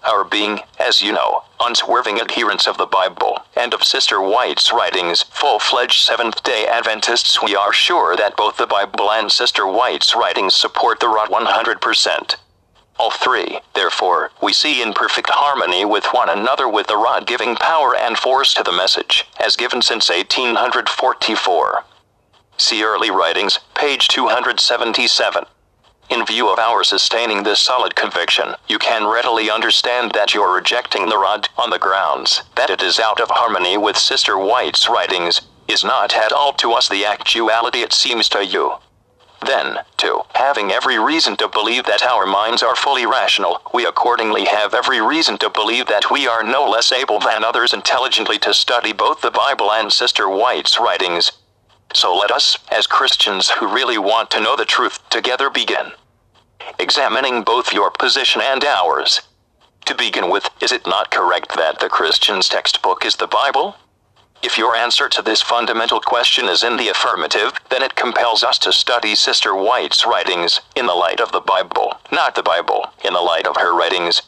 our 0.06 0.24
being, 0.24 0.60
as 0.80 1.02
you 1.02 1.12
know, 1.14 1.44
unswerving 1.62 2.20
adherents 2.20 2.68
of 2.68 2.78
the 2.78 2.86
Bible 2.86 3.40
and 3.56 3.74
of 3.74 3.84
Sister 3.84 4.22
White's 4.22 4.72
writings, 4.74 5.24
full 5.24 5.60
fledged 5.60 6.06
Seventh 6.06 6.44
day 6.44 6.68
Adventists, 6.68 7.42
we 7.42 7.56
are 7.56 7.74
sure 7.74 8.16
that 8.16 8.36
both 8.38 8.58
the 8.58 8.68
Bible 8.68 9.12
and 9.12 9.32
Sister 9.32 9.66
White's 9.68 10.16
writings 10.16 10.56
support 10.56 11.00
the 11.00 11.08
rod 11.08 11.30
100%. 11.30 12.36
all 13.00 13.12
three, 13.12 13.60
therefore, 13.76 14.32
we 14.42 14.54
see 14.54 14.82
in 14.82 14.94
perfect 14.94 15.30
harmony 15.32 15.86
with 15.86 16.06
one 16.14 16.30
another 16.30 16.68
with 16.70 16.88
the 16.88 16.98
rod 16.98 17.26
giving 17.28 17.56
power 17.56 17.96
and 17.96 18.18
force 18.18 18.54
to 18.54 18.64
the 18.64 18.72
message, 18.72 19.26
as 19.40 19.56
given 19.56 19.82
since 19.82 20.10
1844. 20.10 21.84
See 22.58 22.84
early 22.84 23.12
writings, 23.12 23.60
page 23.76 24.08
277. 24.10 25.46
In 26.10 26.26
view 26.26 26.50
of 26.50 26.60
our 26.60 26.84
sustaining 26.84 27.44
this 27.44 27.60
solid 27.60 27.96
conviction, 27.96 28.56
you 28.68 28.78
can 28.78 29.08
readily 29.08 29.50
understand 29.50 30.12
that 30.14 30.34
you're 30.34 30.54
rejecting 30.54 31.08
the 31.08 31.18
rod 31.18 31.50
on 31.58 31.70
the 31.70 31.80
grounds 31.80 32.44
that 32.56 32.70
it 32.70 32.84
is 32.84 33.00
out 33.00 33.20
of 33.20 33.30
harmony 33.32 33.78
with 33.78 33.98
Sister 33.98 34.38
White's 34.38 34.88
writings, 34.90 35.42
is 35.68 35.84
not 35.84 36.14
at 36.14 36.32
all 36.32 36.54
to 36.54 36.74
us 36.74 36.90
the 36.90 37.06
actuality 37.06 37.80
it 37.80 37.94
seems 37.94 38.28
to 38.30 38.46
you. 38.46 38.74
Then, 39.46 39.80
too, 39.98 40.22
having 40.36 40.72
every 40.72 40.98
reason 41.00 41.36
to 41.38 41.48
believe 41.48 41.86
that 41.86 42.06
our 42.06 42.26
minds 42.26 42.64
are 42.64 42.76
fully 42.76 43.06
rational, 43.06 43.62
we 43.74 43.86
accordingly 43.86 44.46
have 44.46 44.74
every 44.74 45.02
reason 45.02 45.38
to 45.40 45.50
believe 45.50 45.88
that 45.88 46.12
we 46.12 46.28
are 46.28 46.44
no 46.44 46.70
less 46.70 46.92
able 46.92 47.20
than 47.20 47.44
others 47.44 47.74
intelligently 47.74 48.40
to 48.40 48.54
study 48.54 48.94
both 48.94 49.22
the 49.22 49.32
Bible 49.32 49.72
and 49.72 49.92
Sister 49.92 50.30
White's 50.30 50.80
writings. 50.80 51.32
So 51.94 52.16
let 52.16 52.32
us, 52.32 52.58
as 52.72 52.88
Christians 52.88 53.52
who 53.52 53.74
really 53.74 53.98
want 53.98 54.32
to 54.32 54.40
know 54.40 54.56
the 54.56 54.66
truth, 54.66 55.00
together 55.10 55.50
begin. 55.50 55.92
Examining 56.80 57.44
both 57.44 57.72
your 57.72 57.92
position 57.92 58.42
and 58.42 58.64
ours. 58.66 59.22
To 59.86 59.96
begin 59.96 60.30
with, 60.30 60.50
is 60.62 60.72
it 60.72 60.88
not 60.88 61.12
correct 61.12 61.56
that 61.56 61.80
the 61.80 61.90
Christian's 61.90 62.50
textbook 62.50 63.06
is 63.06 63.16
the 63.16 63.28
Bible? 63.28 63.76
If 64.42 64.58
your 64.58 64.76
answer 64.76 65.08
to 65.08 65.22
this 65.22 65.42
fundamental 65.42 66.02
question 66.02 66.50
is 66.50 66.64
in 66.64 66.78
the 66.78 66.90
affirmative, 66.90 67.54
then 67.70 67.84
it 67.84 67.96
compels 67.96 68.44
us 68.44 68.58
to 68.60 68.74
study 68.74 69.16
Sister 69.16 69.56
White's 69.56 70.06
writings 70.06 70.62
in 70.76 70.86
the 70.86 70.94
light 70.94 71.22
of 71.22 71.32
the 71.32 71.42
Bible, 71.42 71.98
not 72.12 72.36
the 72.36 72.44
Bible 72.44 72.92
in 73.06 73.14
the 73.14 73.22
light 73.22 73.48
of 73.48 73.56
her 73.58 73.74
writings. 73.74 74.22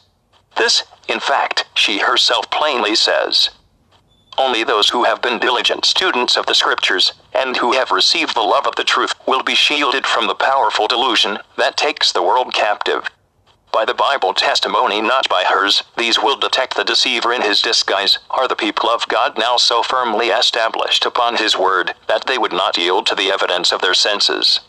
This, 0.56 0.84
in 1.08 1.20
fact, 1.20 1.66
she 1.74 1.98
herself 1.98 2.50
plainly 2.50 2.94
says. 2.94 3.50
Only 4.38 4.64
those 4.64 4.88
who 4.90 5.04
have 5.04 5.20
been 5.20 5.38
diligent 5.38 5.84
students 5.84 6.36
of 6.36 6.46
the 6.46 6.54
Scriptures, 6.54 7.12
and 7.36 7.56
who 7.56 7.72
have 7.72 7.90
received 7.90 8.34
the 8.34 8.40
love 8.40 8.66
of 8.66 8.76
the 8.76 8.84
truth, 8.84 9.14
will 9.26 9.42
be 9.42 9.54
shielded 9.54 10.06
from 10.06 10.26
the 10.26 10.34
powerful 10.34 10.88
delusion 10.88 11.38
that 11.56 11.76
takes 11.76 12.12
the 12.12 12.22
world 12.22 12.54
captive 12.54 13.08
by 13.76 13.84
the 13.84 13.92
Bible 13.92 14.32
testimony, 14.32 15.02
not 15.02 15.28
by 15.28 15.44
hers, 15.44 15.82
these 15.98 16.18
will 16.18 16.38
detect 16.38 16.76
the 16.76 16.82
deceiver 16.82 17.30
in 17.34 17.42
his 17.42 17.60
disguise, 17.60 18.18
are 18.30 18.48
the 18.48 18.56
people 18.56 18.88
of 18.88 19.06
God 19.06 19.36
now 19.36 19.58
so 19.58 19.82
firmly 19.82 20.28
established 20.28 21.04
upon 21.04 21.36
his 21.36 21.58
word 21.58 21.92
that 22.08 22.24
they 22.26 22.38
would 22.38 22.54
not 22.54 22.78
yield 22.78 23.06
to 23.06 23.14
the 23.14 23.30
evidence 23.30 23.72
of 23.72 23.82
their 23.82 23.92
senses. 23.92 24.60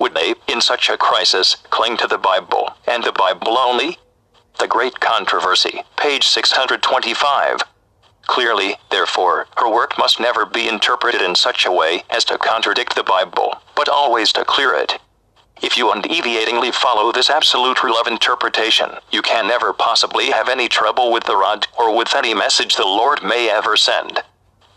Would 0.00 0.14
they, 0.14 0.34
in 0.46 0.62
such 0.62 0.88
a 0.88 0.96
crisis, 0.96 1.56
cling 1.68 1.98
to 1.98 2.06
the 2.06 2.16
Bible, 2.16 2.70
and 2.86 3.04
the 3.04 3.12
Bible 3.12 3.58
only? 3.58 3.98
The 4.58 4.66
Great 4.66 4.98
Controversy, 4.98 5.82
page 5.98 6.26
625. 6.26 7.60
Clearly, 8.28 8.76
therefore, 8.90 9.48
her 9.56 9.68
work 9.68 9.98
must 9.98 10.20
never 10.20 10.46
be 10.46 10.68
interpreted 10.68 11.22
in 11.22 11.34
such 11.34 11.66
a 11.66 11.72
way 11.72 12.04
as 12.10 12.24
to 12.26 12.38
contradict 12.38 12.94
the 12.94 13.02
Bible, 13.02 13.60
but 13.74 13.88
always 13.88 14.32
to 14.34 14.44
clear 14.44 14.74
it. 14.74 15.00
If 15.60 15.76
you 15.76 15.90
undeviatingly 15.90 16.70
follow 16.70 17.10
this 17.10 17.30
absolute 17.30 17.82
rule 17.82 17.96
of 17.96 18.06
interpretation, 18.06 18.90
you 19.10 19.22
can 19.22 19.48
never 19.48 19.72
possibly 19.72 20.30
have 20.30 20.48
any 20.48 20.68
trouble 20.68 21.10
with 21.10 21.24
the 21.24 21.36
rod 21.36 21.66
or 21.76 21.96
with 21.96 22.14
any 22.14 22.32
message 22.34 22.76
the 22.76 22.84
Lord 22.84 23.24
may 23.24 23.50
ever 23.50 23.76
send. 23.76 24.22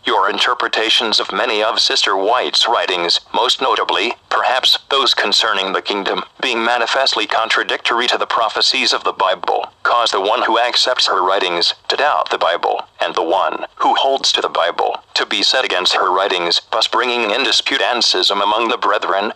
Your 0.04 0.28
interpretations 0.28 1.20
of 1.20 1.30
many 1.30 1.62
of 1.62 1.78
Sister 1.78 2.16
White's 2.16 2.66
writings, 2.66 3.20
most 3.32 3.62
notably, 3.62 4.14
perhaps, 4.28 4.76
those 4.90 5.14
concerning 5.14 5.72
the 5.72 5.80
kingdom, 5.80 6.24
being 6.40 6.64
manifestly 6.64 7.24
contradictory 7.24 8.08
to 8.08 8.18
the 8.18 8.26
prophecies 8.26 8.92
of 8.92 9.04
the 9.04 9.12
Bible, 9.12 9.72
cause 9.84 10.10
the 10.10 10.20
one 10.20 10.42
who 10.42 10.58
accepts 10.58 11.06
her 11.06 11.24
writings 11.24 11.74
to 11.86 11.96
doubt 11.96 12.30
the 12.30 12.38
Bible, 12.38 12.82
and 13.00 13.14
the 13.14 13.22
one 13.22 13.66
who 13.76 13.94
holds 13.94 14.32
to 14.32 14.40
the 14.40 14.48
Bible 14.48 15.04
to 15.14 15.24
be 15.24 15.40
set 15.40 15.64
against 15.64 15.94
her 15.94 16.12
writings, 16.12 16.60
thus 16.72 16.88
bringing 16.88 17.30
in 17.30 17.44
dispute 17.44 17.80
and 17.80 18.02
schism 18.02 18.40
among 18.40 18.68
the 18.68 18.78
brethren, 18.78 19.32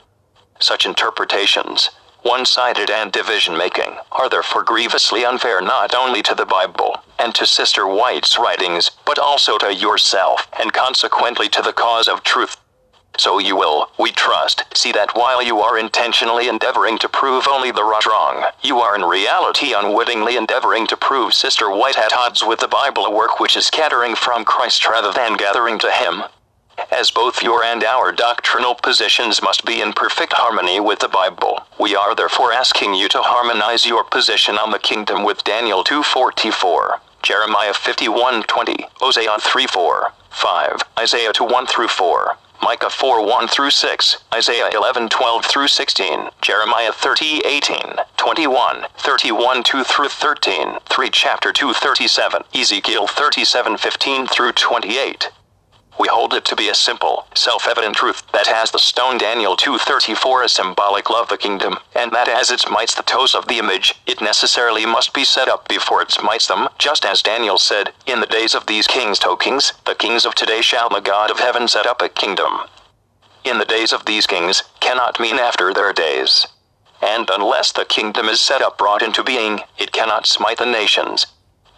such 0.59 0.85
interpretations, 0.85 1.90
one 2.22 2.44
sided 2.44 2.90
and 2.90 3.12
division 3.12 3.57
making, 3.57 3.96
are 4.12 4.29
therefore 4.29 4.62
grievously 4.62 5.24
unfair 5.24 5.61
not 5.61 5.94
only 5.94 6.22
to 6.22 6.35
the 6.35 6.46
Bible 6.46 7.02
and 7.18 7.35
to 7.35 7.46
Sister 7.46 7.87
White's 7.87 8.38
writings, 8.38 8.90
but 9.05 9.18
also 9.18 9.59
to 9.59 9.74
yourself, 9.74 10.46
and 10.61 10.72
consequently 10.72 11.48
to 11.48 11.62
the 11.62 11.72
cause 11.72 12.09
of 12.09 12.22
truth. 12.22 12.57
So 13.18 13.38
you 13.38 13.57
will, 13.57 13.90
we 13.98 14.12
trust, 14.12 14.64
see 14.74 14.92
that 14.92 15.16
while 15.16 15.42
you 15.42 15.61
are 15.61 15.79
intentionally 15.79 16.48
endeavoring 16.48 16.98
to 16.98 17.09
prove 17.09 17.48
only 17.48 17.70
the 17.70 17.83
wrong, 17.85 18.44
you 18.62 18.79
are 18.81 18.94
in 18.94 19.02
reality 19.02 19.72
unwittingly 19.72 20.37
endeavoring 20.37 20.87
to 20.88 20.96
prove 20.96 21.33
Sister 21.33 21.70
White 21.70 21.96
at 21.96 22.12
odds 22.12 22.44
with 22.44 22.61
the 22.61 22.68
Bible, 22.68 23.07
a 23.07 23.11
work 23.11 23.40
which 23.40 23.57
is 23.57 23.66
scattering 23.66 24.14
from 24.14 24.44
Christ 24.44 24.87
rather 24.87 25.12
than 25.12 25.37
gathering 25.37 25.79
to 25.79 25.90
Him 25.90 26.24
as 26.90 27.10
both 27.10 27.42
your 27.42 27.62
and 27.62 27.84
our 27.84 28.12
doctrinal 28.12 28.74
positions 28.74 29.42
must 29.42 29.64
be 29.64 29.80
in 29.80 29.92
perfect 29.92 30.32
harmony 30.32 30.80
with 30.80 30.98
the 31.00 31.08
Bible. 31.08 31.66
We 31.78 31.94
are 31.94 32.14
therefore 32.14 32.52
asking 32.52 32.94
you 32.94 33.08
to 33.08 33.22
harmonize 33.22 33.86
your 33.86 34.04
position 34.04 34.56
on 34.56 34.70
the 34.70 34.78
kingdom 34.78 35.24
with 35.24 35.44
Daniel 35.44 35.84
2:44, 35.84 37.00
Jeremiah 37.22 37.74
51:20, 37.74 38.86
Hosea 39.00 39.38
3:4, 39.38 40.12
5, 40.30 40.82
Isaiah 40.98 41.32
2 41.32 41.44
1 41.44 41.66
through 41.66 41.88
4. 41.88 42.36
Micah 42.62 42.90
4 42.90 43.24
1 43.24 43.48
through 43.48 43.70
6, 43.70 44.16
Isaiah 44.34 44.70
11 44.72 45.08
12 45.10 45.44
through 45.44 45.68
16, 45.68 46.30
Jeremiah 46.40 46.92
30 46.92 47.42
18, 47.44 47.96
21, 48.16 48.86
31 48.96 49.62
2 49.62 49.84
through 49.84 50.08
13, 50.08 50.78
3 50.84 51.10
chapter 51.10 51.52
2 51.52 51.72
37, 51.74 52.42
Ezekiel 52.54 53.06
37 53.06 53.76
15 53.76 54.26
through 54.26 54.52
28, 54.52 55.30
we 55.98 56.09
hold 56.09 56.35
it 56.35 56.44
to 56.46 56.56
be 56.56 56.68
a 56.68 56.74
simple, 56.74 57.26
self-evident 57.35 57.96
truth 57.96 58.22
that 58.32 58.46
has 58.46 58.70
the 58.70 58.78
stone 58.78 59.18
Daniel 59.18 59.56
2.34 59.56 60.44
a 60.44 60.48
symbolic 60.48 61.11
love 61.11 61.28
the 61.28 61.38
kingdom, 61.38 61.76
and 61.94 62.12
that 62.12 62.28
as 62.28 62.50
it 62.50 62.61
smites 62.61 62.94
the 62.94 63.02
toes 63.02 63.35
of 63.35 63.48
the 63.48 63.59
image, 63.59 63.94
it 64.06 64.20
necessarily 64.20 64.85
must 64.85 65.14
be 65.14 65.24
set 65.24 65.48
up 65.48 65.68
before 65.68 66.02
it 66.02 66.11
smites 66.11 66.46
them, 66.46 66.68
just 66.78 67.04
as 67.04 67.22
Daniel 67.22 67.59
said, 67.59 67.92
In 68.06 68.20
the 68.20 68.26
days 68.26 68.54
of 68.54 68.66
these 68.66 68.87
kings, 68.87 69.18
to 69.20 69.37
kings, 69.38 69.72
the 69.85 69.94
kings 69.94 70.26
of 70.26 70.35
today 70.35 70.61
shall 70.61 70.88
the 70.88 71.00
God 71.00 71.30
of 71.30 71.40
heaven 71.40 71.68
set 71.68 71.87
up 71.87 72.02
a 72.02 72.09
kingdom. 72.09 72.61
In 73.44 73.59
the 73.59 73.64
days 73.64 73.92
of 73.92 74.04
these 74.04 74.26
kings, 74.26 74.62
cannot 74.80 75.20
mean 75.20 75.38
after 75.38 75.72
their 75.72 75.92
days. 75.92 76.46
And 77.00 77.28
unless 77.30 77.72
the 77.72 77.85
kingdom 77.85 78.28
is 78.28 78.40
set 78.40 78.62
up 78.62 78.78
brought 78.78 79.02
into 79.02 79.22
being, 79.22 79.61
it 79.78 79.92
cannot 79.92 80.26
smite 80.26 80.59
the 80.59 80.66
nations, 80.66 81.26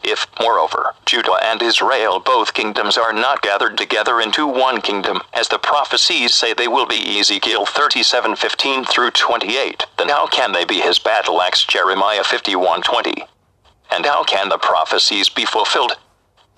if, 0.03 0.27
moreover, 0.41 0.95
Judah 1.07 1.39
and 1.43 1.63
Israel 1.63 2.21
both 2.21 2.55
kingdoms 2.55 2.97
are 2.97 3.13
not 3.13 3.43
gathered 3.43 3.77
together 3.77 4.21
into 4.21 4.47
one 4.47 4.81
kingdom, 4.81 5.21
as 5.33 5.49
the 5.49 5.59
prophecies 5.59 6.35
say 6.35 6.53
they 6.53 6.69
will 6.69 6.87
be 6.87 7.19
Ezekiel 7.19 7.67
37:15 7.67 8.85
through 8.85 9.11
28, 9.11 9.87
then 9.97 10.09
how 10.09 10.27
can 10.27 10.53
they 10.53 10.65
be 10.65 10.81
his 10.81 10.99
battle 10.99 11.43
axe 11.43 11.65
Jeremiah 11.65 12.25
51:20? 12.25 13.27
And 13.91 14.07
how 14.07 14.23
can 14.25 14.49
the 14.49 14.59
prophecies 14.59 15.29
be 15.29 15.45
fulfilled? 15.45 15.97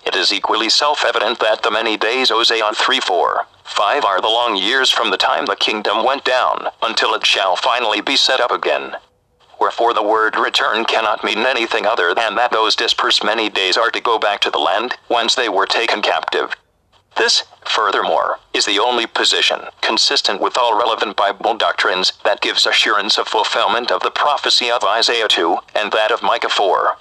It 0.04 0.16
is 0.16 0.32
equally 0.32 0.70
self-evident 0.70 1.40
that 1.40 1.62
the 1.62 1.70
many 1.70 1.96
days 1.96 2.30
Hosea 2.30 2.72
3 2.74 3.00
4, 3.00 3.46
5 3.64 4.04
are 4.04 4.20
the 4.20 4.28
long 4.28 4.56
years 4.56 4.90
from 4.90 5.10
the 5.10 5.16
time 5.16 5.46
the 5.46 5.56
kingdom 5.56 6.02
went 6.02 6.24
down, 6.24 6.68
until 6.82 7.14
it 7.14 7.26
shall 7.26 7.54
finally 7.54 8.00
be 8.00 8.16
set 8.16 8.40
up 8.40 8.50
again. 8.50 8.96
Wherefore 9.60 9.92
the 9.92 10.02
word 10.02 10.36
return 10.36 10.86
cannot 10.86 11.22
mean 11.22 11.38
anything 11.38 11.84
other 11.84 12.14
than 12.14 12.34
that 12.36 12.50
those 12.50 12.74
dispersed 12.74 13.22
many 13.22 13.50
days 13.50 13.76
are 13.76 13.90
to 13.90 14.00
go 14.00 14.18
back 14.18 14.40
to 14.40 14.50
the 14.50 14.58
land 14.58 14.96
whence 15.08 15.34
they 15.34 15.50
were 15.50 15.66
taken 15.66 16.00
captive. 16.00 16.54
This, 17.16 17.42
furthermore, 17.66 18.38
is 18.54 18.64
the 18.64 18.78
only 18.78 19.06
position, 19.06 19.60
consistent 19.82 20.40
with 20.40 20.56
all 20.56 20.78
relevant 20.78 21.16
Bible 21.16 21.54
doctrines, 21.56 22.12
that 22.24 22.40
gives 22.40 22.64
assurance 22.64 23.18
of 23.18 23.28
fulfillment 23.28 23.90
of 23.90 24.02
the 24.02 24.10
prophecy 24.10 24.70
of 24.70 24.82
Isaiah 24.82 25.28
2 25.28 25.58
and 25.74 25.92
that 25.92 26.10
of 26.10 26.22
Micah 26.22 26.48
4. 26.48 26.96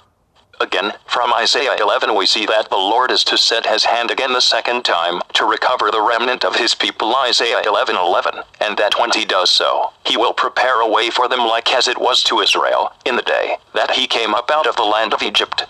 Again, 0.60 0.92
from 1.06 1.32
Isaiah 1.32 1.74
11 1.80 2.14
we 2.14 2.26
see 2.26 2.44
that 2.44 2.68
the 2.68 2.76
Lord 2.76 3.10
is 3.10 3.24
to 3.24 3.38
set 3.38 3.64
his 3.64 3.86
hand 3.86 4.10
again 4.10 4.34
the 4.34 4.42
second 4.42 4.84
time 4.84 5.22
to 5.32 5.46
recover 5.46 5.90
the 5.90 6.02
remnant 6.02 6.44
of 6.44 6.56
his 6.56 6.74
people 6.74 7.16
Isaiah 7.16 7.62
11:11, 7.62 7.96
11, 7.96 8.42
and 8.60 8.76
that 8.76 8.98
when 9.00 9.10
he 9.12 9.24
does 9.24 9.48
so, 9.48 9.92
he 10.04 10.18
will 10.18 10.34
prepare 10.34 10.80
a 10.82 10.86
way 10.86 11.08
for 11.08 11.28
them 11.28 11.40
like 11.40 11.72
as 11.72 11.88
it 11.88 11.96
was 11.96 12.22
to 12.24 12.40
Israel 12.40 12.92
in 13.06 13.16
the 13.16 13.22
day 13.22 13.56
that 13.72 13.92
he 13.92 14.06
came 14.06 14.34
up 14.34 14.50
out 14.50 14.66
of 14.66 14.76
the 14.76 14.84
land 14.84 15.14
of 15.14 15.22
Egypt. 15.22 15.64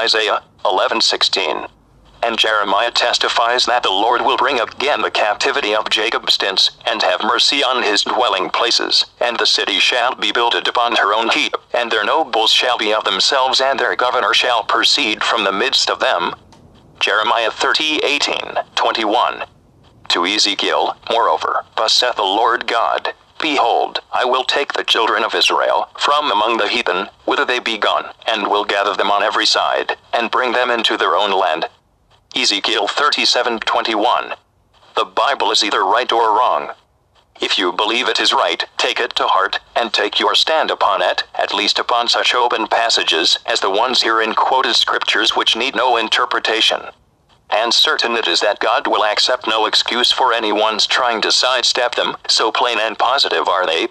Isaiah 0.00 0.44
11:16 0.64 1.66
and 2.22 2.38
Jeremiah 2.38 2.90
testifies 2.90 3.66
that 3.66 3.82
the 3.82 3.90
Lord 3.90 4.22
will 4.22 4.36
bring 4.36 4.60
again 4.60 5.02
the 5.02 5.10
captivity 5.10 5.74
of 5.74 5.90
Jacob's 5.90 6.38
tents, 6.38 6.70
and 6.86 7.02
have 7.02 7.22
mercy 7.24 7.64
on 7.64 7.82
his 7.82 8.02
dwelling 8.02 8.48
places, 8.50 9.04
and 9.20 9.38
the 9.38 9.46
city 9.46 9.78
shall 9.78 10.14
be 10.14 10.32
builded 10.32 10.68
upon 10.68 10.96
her 10.96 11.12
own 11.12 11.28
heap, 11.30 11.54
and 11.74 11.90
their 11.90 12.04
nobles 12.04 12.52
shall 12.52 12.78
be 12.78 12.94
of 12.94 13.04
themselves, 13.04 13.60
and 13.60 13.78
their 13.78 13.96
governor 13.96 14.32
shall 14.32 14.62
proceed 14.62 15.22
from 15.22 15.44
the 15.44 15.52
midst 15.52 15.90
of 15.90 16.00
them. 16.00 16.34
Jeremiah 17.00 17.50
30, 17.50 18.00
18, 18.04 18.36
21. 18.76 19.44
To 20.08 20.26
Ezekiel, 20.26 20.96
moreover, 21.10 21.64
thus 21.76 21.94
saith 21.94 22.16
the 22.16 22.22
Lord 22.22 22.66
God, 22.66 23.14
Behold, 23.40 24.00
I 24.12 24.24
will 24.24 24.44
take 24.44 24.72
the 24.72 24.84
children 24.84 25.24
of 25.24 25.34
Israel 25.34 25.88
from 25.98 26.30
among 26.30 26.58
the 26.58 26.68
heathen, 26.68 27.08
whither 27.24 27.44
they 27.44 27.58
be 27.58 27.76
gone, 27.76 28.12
and 28.28 28.46
will 28.46 28.64
gather 28.64 28.94
them 28.94 29.10
on 29.10 29.24
every 29.24 29.46
side, 29.46 29.96
and 30.12 30.30
bring 30.30 30.52
them 30.52 30.70
into 30.70 30.96
their 30.96 31.16
own 31.16 31.32
land. 31.32 31.66
Ezekiel 32.34 32.88
37:21. 32.88 34.34
The 34.94 35.04
Bible 35.04 35.50
is 35.50 35.62
either 35.62 35.84
right 35.84 36.10
or 36.10 36.32
wrong. 36.32 36.70
If 37.42 37.58
you 37.58 37.72
believe 37.72 38.08
it 38.08 38.18
is 38.18 38.32
right, 38.32 38.64
take 38.78 38.98
it 39.00 39.14
to 39.16 39.26
heart, 39.26 39.58
and 39.76 39.92
take 39.92 40.18
your 40.18 40.34
stand 40.34 40.70
upon 40.70 41.02
it, 41.02 41.24
at 41.34 41.52
least 41.52 41.78
upon 41.78 42.08
such 42.08 42.34
open 42.34 42.68
passages 42.68 43.38
as 43.44 43.60
the 43.60 43.68
ones 43.68 44.00
herein 44.00 44.32
quoted 44.32 44.76
scriptures 44.76 45.36
which 45.36 45.56
need 45.56 45.76
no 45.76 45.98
interpretation. 45.98 46.88
And 47.50 47.74
certain 47.74 48.16
it 48.16 48.26
is 48.26 48.40
that 48.40 48.60
God 48.60 48.86
will 48.86 49.04
accept 49.04 49.46
no 49.46 49.66
excuse 49.66 50.10
for 50.10 50.32
anyone's 50.32 50.86
trying 50.86 51.20
to 51.20 51.32
sidestep 51.32 51.96
them, 51.96 52.16
so 52.28 52.50
plain 52.50 52.78
and 52.78 52.98
positive 52.98 53.46
are 53.46 53.66
they. 53.66 53.88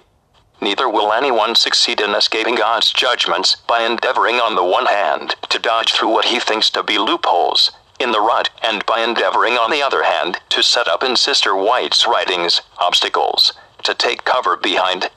Neither 0.59 0.89
will 0.89 1.13
anyone 1.13 1.53
succeed 1.53 2.01
in 2.01 2.15
escaping 2.15 2.55
God's 2.55 2.91
judgments 2.91 3.57
by 3.67 3.83
endeavoring 3.83 4.37
on 4.39 4.55
the 4.55 4.63
one 4.63 4.87
hand 4.87 5.35
to 5.49 5.59
dodge 5.59 5.93
through 5.93 6.09
what 6.09 6.25
he 6.25 6.39
thinks 6.39 6.71
to 6.71 6.81
be 6.81 6.97
loopholes, 6.97 7.71
in 8.01 8.11
the 8.11 8.19
rut, 8.19 8.49
and 8.63 8.85
by 8.85 9.01
endeavoring 9.01 9.53
on 9.53 9.71
the 9.71 9.81
other 9.81 10.03
hand 10.03 10.39
to 10.49 10.63
set 10.63 10.87
up 10.87 11.03
in 11.03 11.15
Sister 11.15 11.55
White's 11.55 12.07
writings 12.07 12.61
obstacles 12.79 13.53
to 13.83 13.93
take 13.93 14.25
cover 14.25 14.57
behind. 14.57 15.09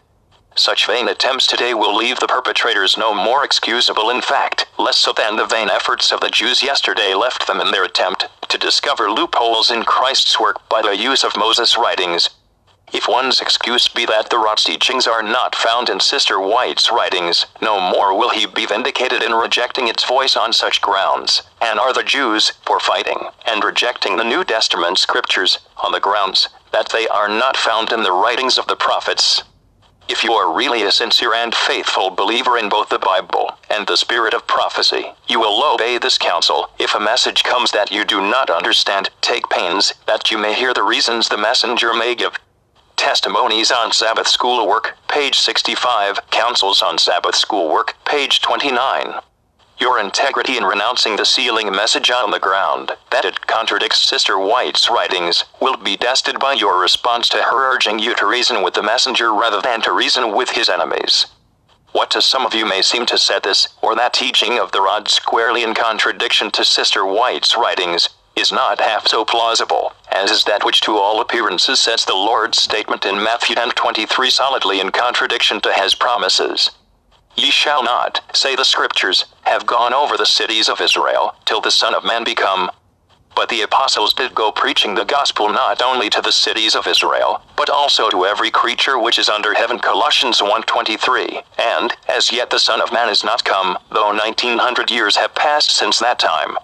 Such 0.57 0.87
vain 0.87 1.09
attempts 1.09 1.47
today 1.47 1.75
will 1.75 1.97
leave 1.97 2.21
the 2.21 2.29
perpetrators 2.29 2.97
no 2.97 3.13
more 3.13 3.45
excusable 3.45 4.11
in 4.11 4.21
fact, 4.21 4.67
less 4.79 4.99
so 4.99 5.13
than 5.13 5.37
the 5.37 5.47
vain 5.47 5.69
efforts 5.69 6.13
of 6.13 6.21
the 6.21 6.31
Jews 6.31 6.63
yesterday 6.63 7.15
left 7.15 7.47
them 7.47 7.61
in 7.61 7.73
their 7.73 7.85
attempt 7.85 8.29
to 8.49 8.59
discover 8.59 9.11
loopholes 9.11 9.71
in 9.71 9.83
Christ's 9.83 10.39
work 10.39 10.69
by 10.69 10.81
the 10.81 10.97
use 10.97 11.25
of 11.25 11.37
Moses' 11.37 11.77
writings. 11.77 12.31
If 12.95 13.09
one's 13.09 13.41
excuse 13.41 13.89
be 13.89 14.07
that 14.07 14.31
the 14.31 14.39
Rod's 14.39 14.63
teachings 14.63 15.09
are 15.09 15.23
not 15.23 15.57
found 15.57 15.91
in 15.91 15.99
Sister 15.99 16.39
White's 16.39 16.93
writings, 16.93 17.47
no 17.61 17.81
more 17.81 18.17
will 18.17 18.31
he 18.31 18.47
be 18.47 18.67
vindicated 18.67 19.21
in 19.21 19.33
rejecting 19.33 19.89
its 19.89 20.05
voice 20.05 20.37
on 20.37 20.53
such 20.53 20.81
grounds, 20.81 21.43
and 21.61 21.81
are 21.81 21.93
the 21.93 22.05
Jews 22.05 22.53
for 22.65 22.79
fighting 22.79 23.19
and 23.47 23.65
rejecting 23.65 24.17
the 24.17 24.23
New 24.23 24.45
Testament 24.45 24.99
scriptures 24.99 25.59
on 25.83 25.91
the 25.91 25.99
grounds 25.99 26.49
that 26.71 26.91
they 26.91 27.09
are 27.09 27.27
not 27.29 27.57
found 27.57 27.91
in 27.91 28.05
the 28.05 28.13
writings 28.13 28.59
of 28.59 28.69
the 28.69 28.77
prophets. 28.77 29.43
If 30.09 30.23
you 30.23 30.33
are 30.35 30.57
really 30.57 30.85
a 30.85 30.93
sincere 30.93 31.35
and 31.35 31.53
faithful 31.53 32.11
believer 32.11 32.57
in 32.57 32.69
both 32.69 32.91
the 32.91 33.01
Bible 33.01 33.59
and 33.71 33.89
the 33.89 33.97
spirit 33.97 34.35
of 34.35 34.47
prophecy, 34.47 35.07
you 35.27 35.41
will 35.41 35.65
obey 35.75 35.99
this 35.99 36.17
counsel. 36.17 36.71
If 36.79 36.95
a 36.95 37.01
message 37.01 37.43
comes 37.43 37.73
that 37.73 37.91
you 37.91 38.05
do 38.05 38.21
not 38.21 38.51
understand, 38.51 39.11
take 39.21 39.49
pains 39.51 39.95
that 40.07 40.31
you 40.31 40.39
may 40.39 40.55
hear 40.55 40.73
the 40.73 40.85
reasons 40.85 41.29
the 41.29 41.37
messenger 41.37 41.93
may 41.93 42.15
give. 42.15 42.39
Testimonies 43.05 43.71
on 43.71 43.93
Sabbath 43.93 44.27
Schoolwork, 44.27 44.97
page 45.09 45.39
65. 45.39 46.31
Counsels 46.31 46.81
on 46.81 46.97
Sabbath 46.97 47.35
Schoolwork, 47.35 47.95
page 48.07 48.41
29. 48.41 49.21
Your 49.79 50.01
integrity 50.01 50.57
in 50.57 50.65
renouncing 50.65 51.17
the 51.17 51.27
sealing 51.27 51.71
message 51.71 52.11
on 52.11 52.31
the 52.31 52.39
ground 52.39 52.93
that 53.11 53.27
it 53.27 53.47
contradicts 53.47 54.09
Sister 54.09 54.39
White's 54.39 54.89
writings 54.89 55.45
will 55.61 55.77
be 55.77 55.99
tested 55.99 56.41
by 56.41 56.55
your 56.55 56.81
response 56.81 57.29
to 57.29 57.43
her 57.43 57.75
urging 57.75 57.99
you 57.99 58.15
to 58.15 58.25
reason 58.25 58.63
with 58.63 58.73
the 58.73 58.83
messenger 58.83 59.35
rather 59.35 59.61
than 59.61 59.83
to 59.83 59.93
reason 59.93 60.35
with 60.35 60.49
his 60.49 60.71
enemies. 60.71 61.27
What 61.93 62.11
to 62.13 62.23
some 62.23 62.47
of 62.47 62.55
you 62.55 62.65
may 62.65 62.81
seem 62.81 63.05
to 63.07 63.19
set 63.19 63.43
this 63.43 63.69
or 63.83 63.95
that 63.97 64.15
teaching 64.15 64.59
of 64.59 64.73
the 64.73 64.81
rod 64.81 65.09
squarely 65.09 65.63
in 65.63 65.75
contradiction 65.75 66.51
to 66.53 66.65
Sister 66.65 67.05
White's 67.05 67.55
writings 67.55 68.09
is 68.37 68.53
not 68.53 68.81
half 68.81 69.07
so 69.07 69.25
plausible 69.25 69.93
as 70.15 70.31
is 70.31 70.45
that 70.45 70.65
which 70.65 70.81
to 70.81 70.97
all 70.97 71.21
appearances 71.21 71.81
sets 71.81 72.05
the 72.05 72.15
Lord's 72.15 72.61
statement 72.61 73.05
in 73.05 73.23
Matthew 73.23 73.57
10:23 73.57 74.31
solidly 74.31 74.79
in 74.79 74.91
contradiction 74.91 75.61
to 75.61 75.73
his 75.73 75.95
promises. 75.95 76.71
Ye 77.35 77.51
shall 77.51 77.83
not, 77.83 78.21
say 78.33 78.55
the 78.55 78.65
scriptures, 78.65 79.25
have 79.43 79.67
gone 79.67 79.93
over 79.93 80.17
the 80.17 80.25
cities 80.25 80.69
of 80.69 80.81
Israel 80.81 81.35
till 81.45 81.61
the 81.61 81.73
Son 81.73 81.95
of 81.95 82.05
Man 82.05 82.23
become. 82.23 82.71
But 83.35 83.49
the 83.49 83.63
apostles 83.63 84.15
did 84.15 84.37
go 84.37 84.53
preaching 84.53 84.95
the 84.95 85.05
gospel 85.05 85.49
not 85.49 85.83
only 85.83 86.09
to 86.11 86.21
the 86.21 86.31
cities 86.31 86.77
of 86.77 86.87
Israel, 86.87 87.43
but 87.57 87.69
also 87.69 88.09
to 88.09 88.25
every 88.25 88.53
creature 88.53 88.97
which 88.97 89.19
is 89.19 89.29
under 89.29 89.55
heaven 89.55 89.81
Colossians 89.81 90.41
1:23. 90.41 91.43
And 91.59 91.97
as 92.07 92.31
yet 92.31 92.51
the 92.51 92.61
Son 92.61 92.81
of 92.81 92.93
Man 92.93 93.09
is 93.09 93.25
not 93.25 93.43
come, 93.43 93.77
though 93.91 94.13
1900 94.13 94.93
years 94.93 95.17
have 95.17 95.35
passed 95.35 95.73
since 95.73 95.99
that 95.99 96.21
time. 96.21 96.57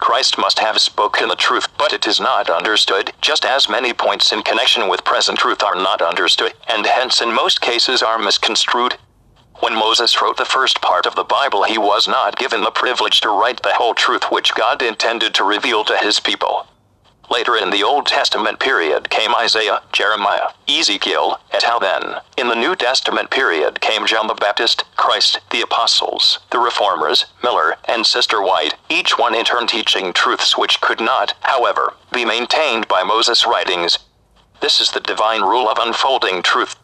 Christ 0.00 0.38
must 0.38 0.58
have 0.58 0.80
spoken 0.80 1.28
the 1.28 1.36
truth, 1.36 1.68
but 1.78 1.92
it 1.92 2.06
is 2.06 2.20
not 2.20 2.48
understood, 2.50 3.12
just 3.20 3.44
as 3.44 3.68
many 3.68 3.92
points 3.92 4.32
in 4.32 4.42
connection 4.42 4.88
with 4.88 5.04
present 5.04 5.38
truth 5.38 5.62
are 5.62 5.74
not 5.74 6.02
understood, 6.02 6.54
and 6.68 6.86
hence 6.86 7.20
in 7.20 7.32
most 7.32 7.60
cases 7.60 8.02
are 8.02 8.18
misconstrued. 8.18 8.96
When 9.60 9.74
Moses 9.74 10.20
wrote 10.22 10.38
the 10.38 10.46
first 10.46 10.80
part 10.80 11.04
of 11.04 11.14
the 11.14 11.24
Bible, 11.24 11.64
he 11.64 11.76
was 11.76 12.08
not 12.08 12.38
given 12.38 12.62
the 12.62 12.70
privilege 12.70 13.20
to 13.20 13.28
write 13.28 13.62
the 13.62 13.74
whole 13.74 13.92
truth 13.94 14.24
which 14.30 14.54
God 14.54 14.80
intended 14.80 15.34
to 15.34 15.44
reveal 15.44 15.84
to 15.84 15.96
his 15.98 16.18
people. 16.18 16.66
Later 17.30 17.56
in 17.56 17.70
the 17.70 17.84
Old 17.84 18.06
Testament 18.06 18.58
period 18.58 19.08
came 19.08 19.36
Isaiah, 19.36 19.82
Jeremiah, 19.92 20.50
Ezekiel, 20.68 21.38
et 21.52 21.62
al. 21.62 21.78
Then, 21.78 22.16
in 22.36 22.48
the 22.48 22.56
New 22.56 22.74
Testament 22.74 23.30
period 23.30 23.80
came 23.80 24.04
John 24.04 24.26
the 24.26 24.34
Baptist, 24.34 24.82
Christ, 24.96 25.38
the 25.50 25.60
apostles, 25.60 26.40
the 26.50 26.58
reformers, 26.58 27.26
Miller, 27.40 27.76
and 27.84 28.04
Sister 28.04 28.42
White, 28.42 28.74
each 28.88 29.16
one 29.16 29.36
in 29.36 29.44
turn 29.44 29.68
teaching 29.68 30.12
truths 30.12 30.58
which 30.58 30.80
could 30.80 31.00
not, 31.00 31.34
however, 31.42 31.94
be 32.12 32.24
maintained 32.24 32.88
by 32.88 33.04
Moses' 33.04 33.46
writings. 33.46 34.00
This 34.60 34.80
is 34.80 34.90
the 34.90 35.00
divine 35.00 35.42
rule 35.42 35.68
of 35.68 35.78
unfolding 35.78 36.42
truth 36.42 36.74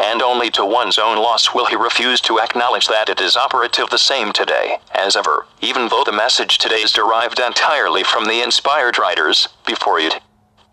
and 0.00 0.22
only 0.22 0.50
to 0.50 0.64
one's 0.64 0.98
own 0.98 1.18
loss 1.18 1.52
will 1.54 1.66
he 1.66 1.76
refuse 1.76 2.22
to 2.22 2.40
acknowledge 2.40 2.86
that 2.88 3.10
it 3.10 3.20
is 3.20 3.36
operative 3.36 3.90
the 3.90 3.98
same 3.98 4.32
today 4.32 4.78
as 4.92 5.14
ever, 5.14 5.46
even 5.60 5.88
though 5.88 6.02
the 6.04 6.12
message 6.12 6.56
today 6.56 6.80
is 6.80 6.90
derived 6.90 7.38
entirely 7.38 8.02
from 8.02 8.24
the 8.24 8.42
inspired 8.42 8.98
writers 8.98 9.48
before 9.66 10.00
it. 10.00 10.14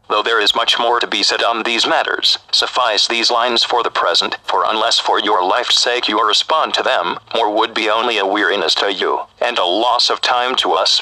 Though 0.10 0.24
there 0.24 0.40
is 0.40 0.56
much 0.56 0.80
more 0.80 1.02
to 1.02 1.08
be 1.08 1.24
said 1.24 1.44
on 1.44 1.63
these 1.63 1.86
matters, 1.86 2.40
suffice 2.54 3.08
these 3.08 3.30
lines 3.30 3.66
for 3.66 3.84
the 3.84 3.92
present, 3.92 4.38
for 4.46 4.63
unless 4.66 4.98
for 4.98 5.20
your 5.20 5.44
life's 5.44 5.82
sake 5.82 6.08
you 6.08 6.26
respond 6.26 6.74
to 6.76 6.84
them, 6.84 7.20
more 7.36 7.54
would 7.54 7.74
be 7.74 7.90
only 7.90 8.18
a 8.18 8.26
weariness 8.26 8.74
to 8.76 8.94
you, 8.94 9.24
and 9.42 9.58
a 9.58 9.66
loss 9.66 10.10
of 10.10 10.22
time 10.22 10.56
to 10.56 10.72
us. 10.72 11.02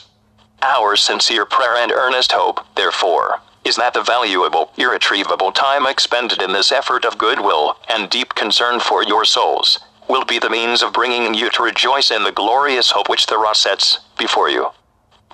Our 0.63 0.95
sincere 0.95 1.45
prayer 1.45 1.75
and 1.75 1.91
earnest 1.91 2.31
hope, 2.31 2.65
therefore, 2.75 3.41
is 3.65 3.75
that 3.75 3.93
the 3.93 4.03
valuable, 4.03 4.71
irretrievable 4.77 5.51
time 5.51 5.87
expended 5.87 6.41
in 6.41 6.53
this 6.53 6.71
effort 6.71 7.03
of 7.03 7.17
goodwill 7.17 7.77
and 7.89 8.09
deep 8.09 8.35
concern 8.35 8.79
for 8.79 9.03
your 9.03 9.25
souls 9.25 9.79
will 10.07 10.23
be 10.23 10.37
the 10.37 10.49
means 10.49 10.83
of 10.83 10.93
bringing 10.93 11.33
you 11.33 11.49
to 11.49 11.63
rejoice 11.63 12.11
in 12.11 12.23
the 12.23 12.31
glorious 12.31 12.91
hope 12.91 13.09
which 13.09 13.25
the 13.25 13.37
rod 13.37 13.55
sets 13.55 13.99
before 14.19 14.49
you. 14.49 14.67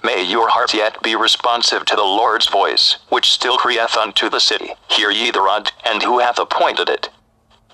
May 0.04 0.24
your 0.24 0.50
heart 0.50 0.74
yet 0.74 1.04
be 1.04 1.16
responsive 1.16 1.86
to 1.86 1.96
the 1.96 2.04
Lord's 2.04 2.48
voice, 2.48 2.98
which 3.10 3.30
still 3.30 3.58
crieth 3.58 3.96
unto 3.98 4.30
the 4.30 4.40
city, 4.40 4.72
Hear 4.90 5.12
ye 5.12 5.30
the 5.30 5.42
rod, 5.42 5.72
and 5.86 6.02
who 6.02 6.20
hath 6.20 6.40
appointed 6.40 6.90
it. 6.90 7.10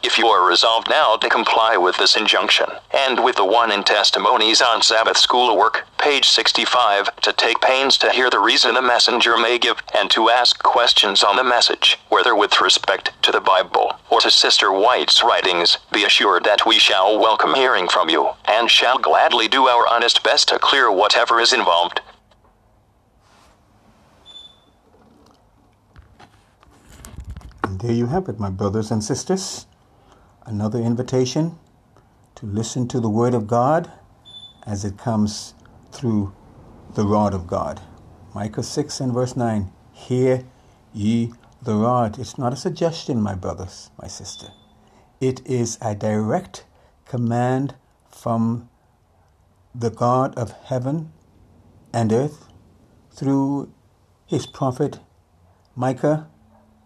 If 0.03 0.19
you 0.19 0.27
are 0.27 0.47
resolved 0.47 0.89
now 0.89 1.15
to 1.17 1.27
comply 1.27 1.75
with 1.75 1.97
this 1.97 2.15
injunction, 2.15 2.67
and 2.91 3.23
with 3.23 3.35
the 3.35 3.45
one 3.45 3.71
in 3.71 3.83
Testimonies 3.83 4.61
on 4.61 4.83
Sabbath 4.83 5.17
School 5.17 5.57
Work, 5.57 5.87
page 5.97 6.29
65, 6.29 7.15
to 7.17 7.33
take 7.33 7.59
pains 7.61 7.97
to 7.97 8.11
hear 8.11 8.29
the 8.29 8.39
reason 8.39 8.75
the 8.75 8.81
messenger 8.81 9.37
may 9.37 9.57
give, 9.57 9.81
and 9.95 10.09
to 10.11 10.29
ask 10.29 10.61
questions 10.61 11.23
on 11.23 11.35
the 11.35 11.43
message, 11.43 11.99
whether 12.09 12.35
with 12.35 12.61
respect 12.61 13.11
to 13.23 13.31
the 13.31 13.41
Bible 13.41 13.99
or 14.09 14.21
to 14.21 14.29
Sister 14.29 14.71
White's 14.71 15.23
writings, 15.23 15.79
be 15.91 16.03
assured 16.03 16.43
that 16.43 16.65
we 16.65 16.77
shall 16.77 17.19
welcome 17.19 17.55
hearing 17.55 17.87
from 17.87 18.09
you, 18.09 18.29
and 18.45 18.69
shall 18.69 18.99
gladly 18.99 19.47
do 19.47 19.67
our 19.67 19.87
honest 19.87 20.23
best 20.23 20.49
to 20.49 20.59
clear 20.59 20.91
whatever 20.91 21.39
is 21.39 21.53
involved. 21.53 22.01
And 27.63 27.79
there 27.81 27.93
you 27.93 28.07
have 28.07 28.29
it, 28.29 28.39
my 28.39 28.49
brothers 28.49 28.91
and 28.91 29.03
sisters 29.03 29.66
another 30.47 30.79
invitation 30.79 31.59
to 32.35 32.45
listen 32.45 32.87
to 32.87 33.01
the 33.01 33.09
Word 33.09 33.33
of 33.33 33.47
God 33.47 33.91
as 34.65 34.85
it 34.85 34.97
comes 34.97 35.53
through 35.91 36.33
the 36.95 37.05
rod 37.05 37.33
of 37.33 37.47
God. 37.47 37.81
Micah 38.33 38.63
6 38.63 38.99
and 39.01 39.13
verse 39.13 39.35
9 39.35 39.69
Hear 39.91 40.45
ye 40.93 41.33
the 41.61 41.75
rod. 41.75 42.17
It's 42.17 42.37
not 42.37 42.53
a 42.53 42.55
suggestion, 42.55 43.21
my 43.21 43.35
brothers, 43.35 43.91
my 44.01 44.07
sister. 44.07 44.47
It 45.19 45.45
is 45.45 45.77
a 45.81 45.93
direct 45.93 46.63
command 47.05 47.75
from 48.09 48.69
the 49.75 49.89
God 49.89 50.37
of 50.37 50.51
heaven 50.51 51.11
and 51.91 52.13
earth 52.13 52.47
through 53.11 53.71
his 54.25 54.45
prophet 54.45 54.99
Micah 55.75 56.27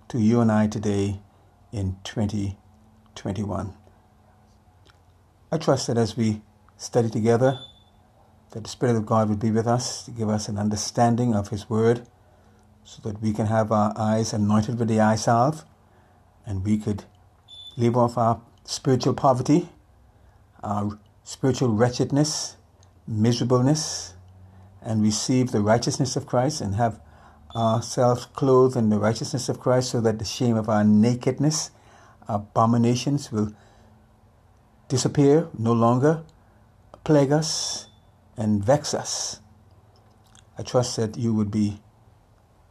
to 0.08 0.20
you 0.20 0.42
and 0.42 0.52
I 0.52 0.68
today 0.68 1.20
in 1.72 1.98
20 2.04 2.58
21. 3.22 3.72
I 5.52 5.58
trust 5.60 5.86
that 5.86 5.98
as 5.98 6.18
we 6.18 6.42
study 6.76 7.08
together, 7.08 7.60
that 8.50 8.64
the 8.64 8.70
Spirit 8.70 8.96
of 8.96 9.06
God 9.06 9.30
would 9.30 9.40
be 9.40 9.52
with 9.52 9.68
us 9.68 10.04
to 10.06 10.12
give 10.12 10.28
us 10.28 10.50
an 10.50 10.58
understanding 10.58 11.36
of 11.36 11.50
His 11.50 11.70
Word 11.70 12.08
so 12.84 13.00
that 13.08 13.22
we 13.22 13.32
can 13.32 13.46
have 13.46 13.72
our 13.72 13.94
eyes 13.96 14.34
anointed 14.34 14.80
with 14.80 14.88
the 14.88 15.00
eye 15.00 15.18
salve 15.18 15.64
and 16.48 16.66
we 16.66 16.80
could 16.80 17.04
leave 17.78 17.96
off 17.96 18.18
our 18.18 18.42
spiritual 18.64 19.14
poverty, 19.14 19.70
our 20.64 20.98
spiritual 21.24 21.70
wretchedness, 21.70 22.58
miserableness, 23.08 24.16
and 24.82 25.04
receive 25.04 25.52
the 25.52 25.62
righteousness 25.62 26.16
of 26.16 26.26
Christ 26.26 26.60
and 26.60 26.74
have 26.74 27.00
ourselves 27.56 28.26
clothed 28.26 28.76
in 28.76 28.90
the 28.90 28.98
righteousness 28.98 29.48
of 29.48 29.60
Christ 29.60 29.92
so 29.92 30.02
that 30.02 30.18
the 30.18 30.26
shame 30.26 30.58
of 30.58 30.68
our 30.68 30.84
nakedness, 30.84 31.70
abominations 32.28 33.32
will 33.32 33.54
disappear, 34.88 35.48
no 35.58 35.74
longer 35.74 36.24
plague 37.04 37.32
us 37.32 37.88
and 38.38 38.64
vex 38.64 38.94
us. 38.94 39.40
I 40.58 40.64
trust 40.64 40.98
that 40.98 41.18
you 41.18 41.34
would 41.34 41.52
be 41.52 41.80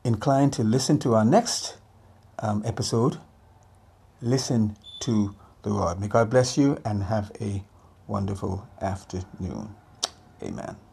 inclined 0.04 0.52
to 0.54 0.64
listen 0.64 0.98
to 1.00 1.14
our 1.14 1.24
next 1.24 1.78
um, 2.38 2.62
episode. 2.64 3.18
Listen 4.20 4.76
to 5.00 5.34
the 5.62 5.70
Lord. 5.70 6.00
May 6.00 6.08
God 6.08 6.30
bless 6.30 6.56
you 6.56 6.78
and 6.84 7.02
have 7.02 7.32
a 7.40 7.62
wonderful 8.06 8.66
afternoon. 8.80 9.74
Amen. 10.42 10.89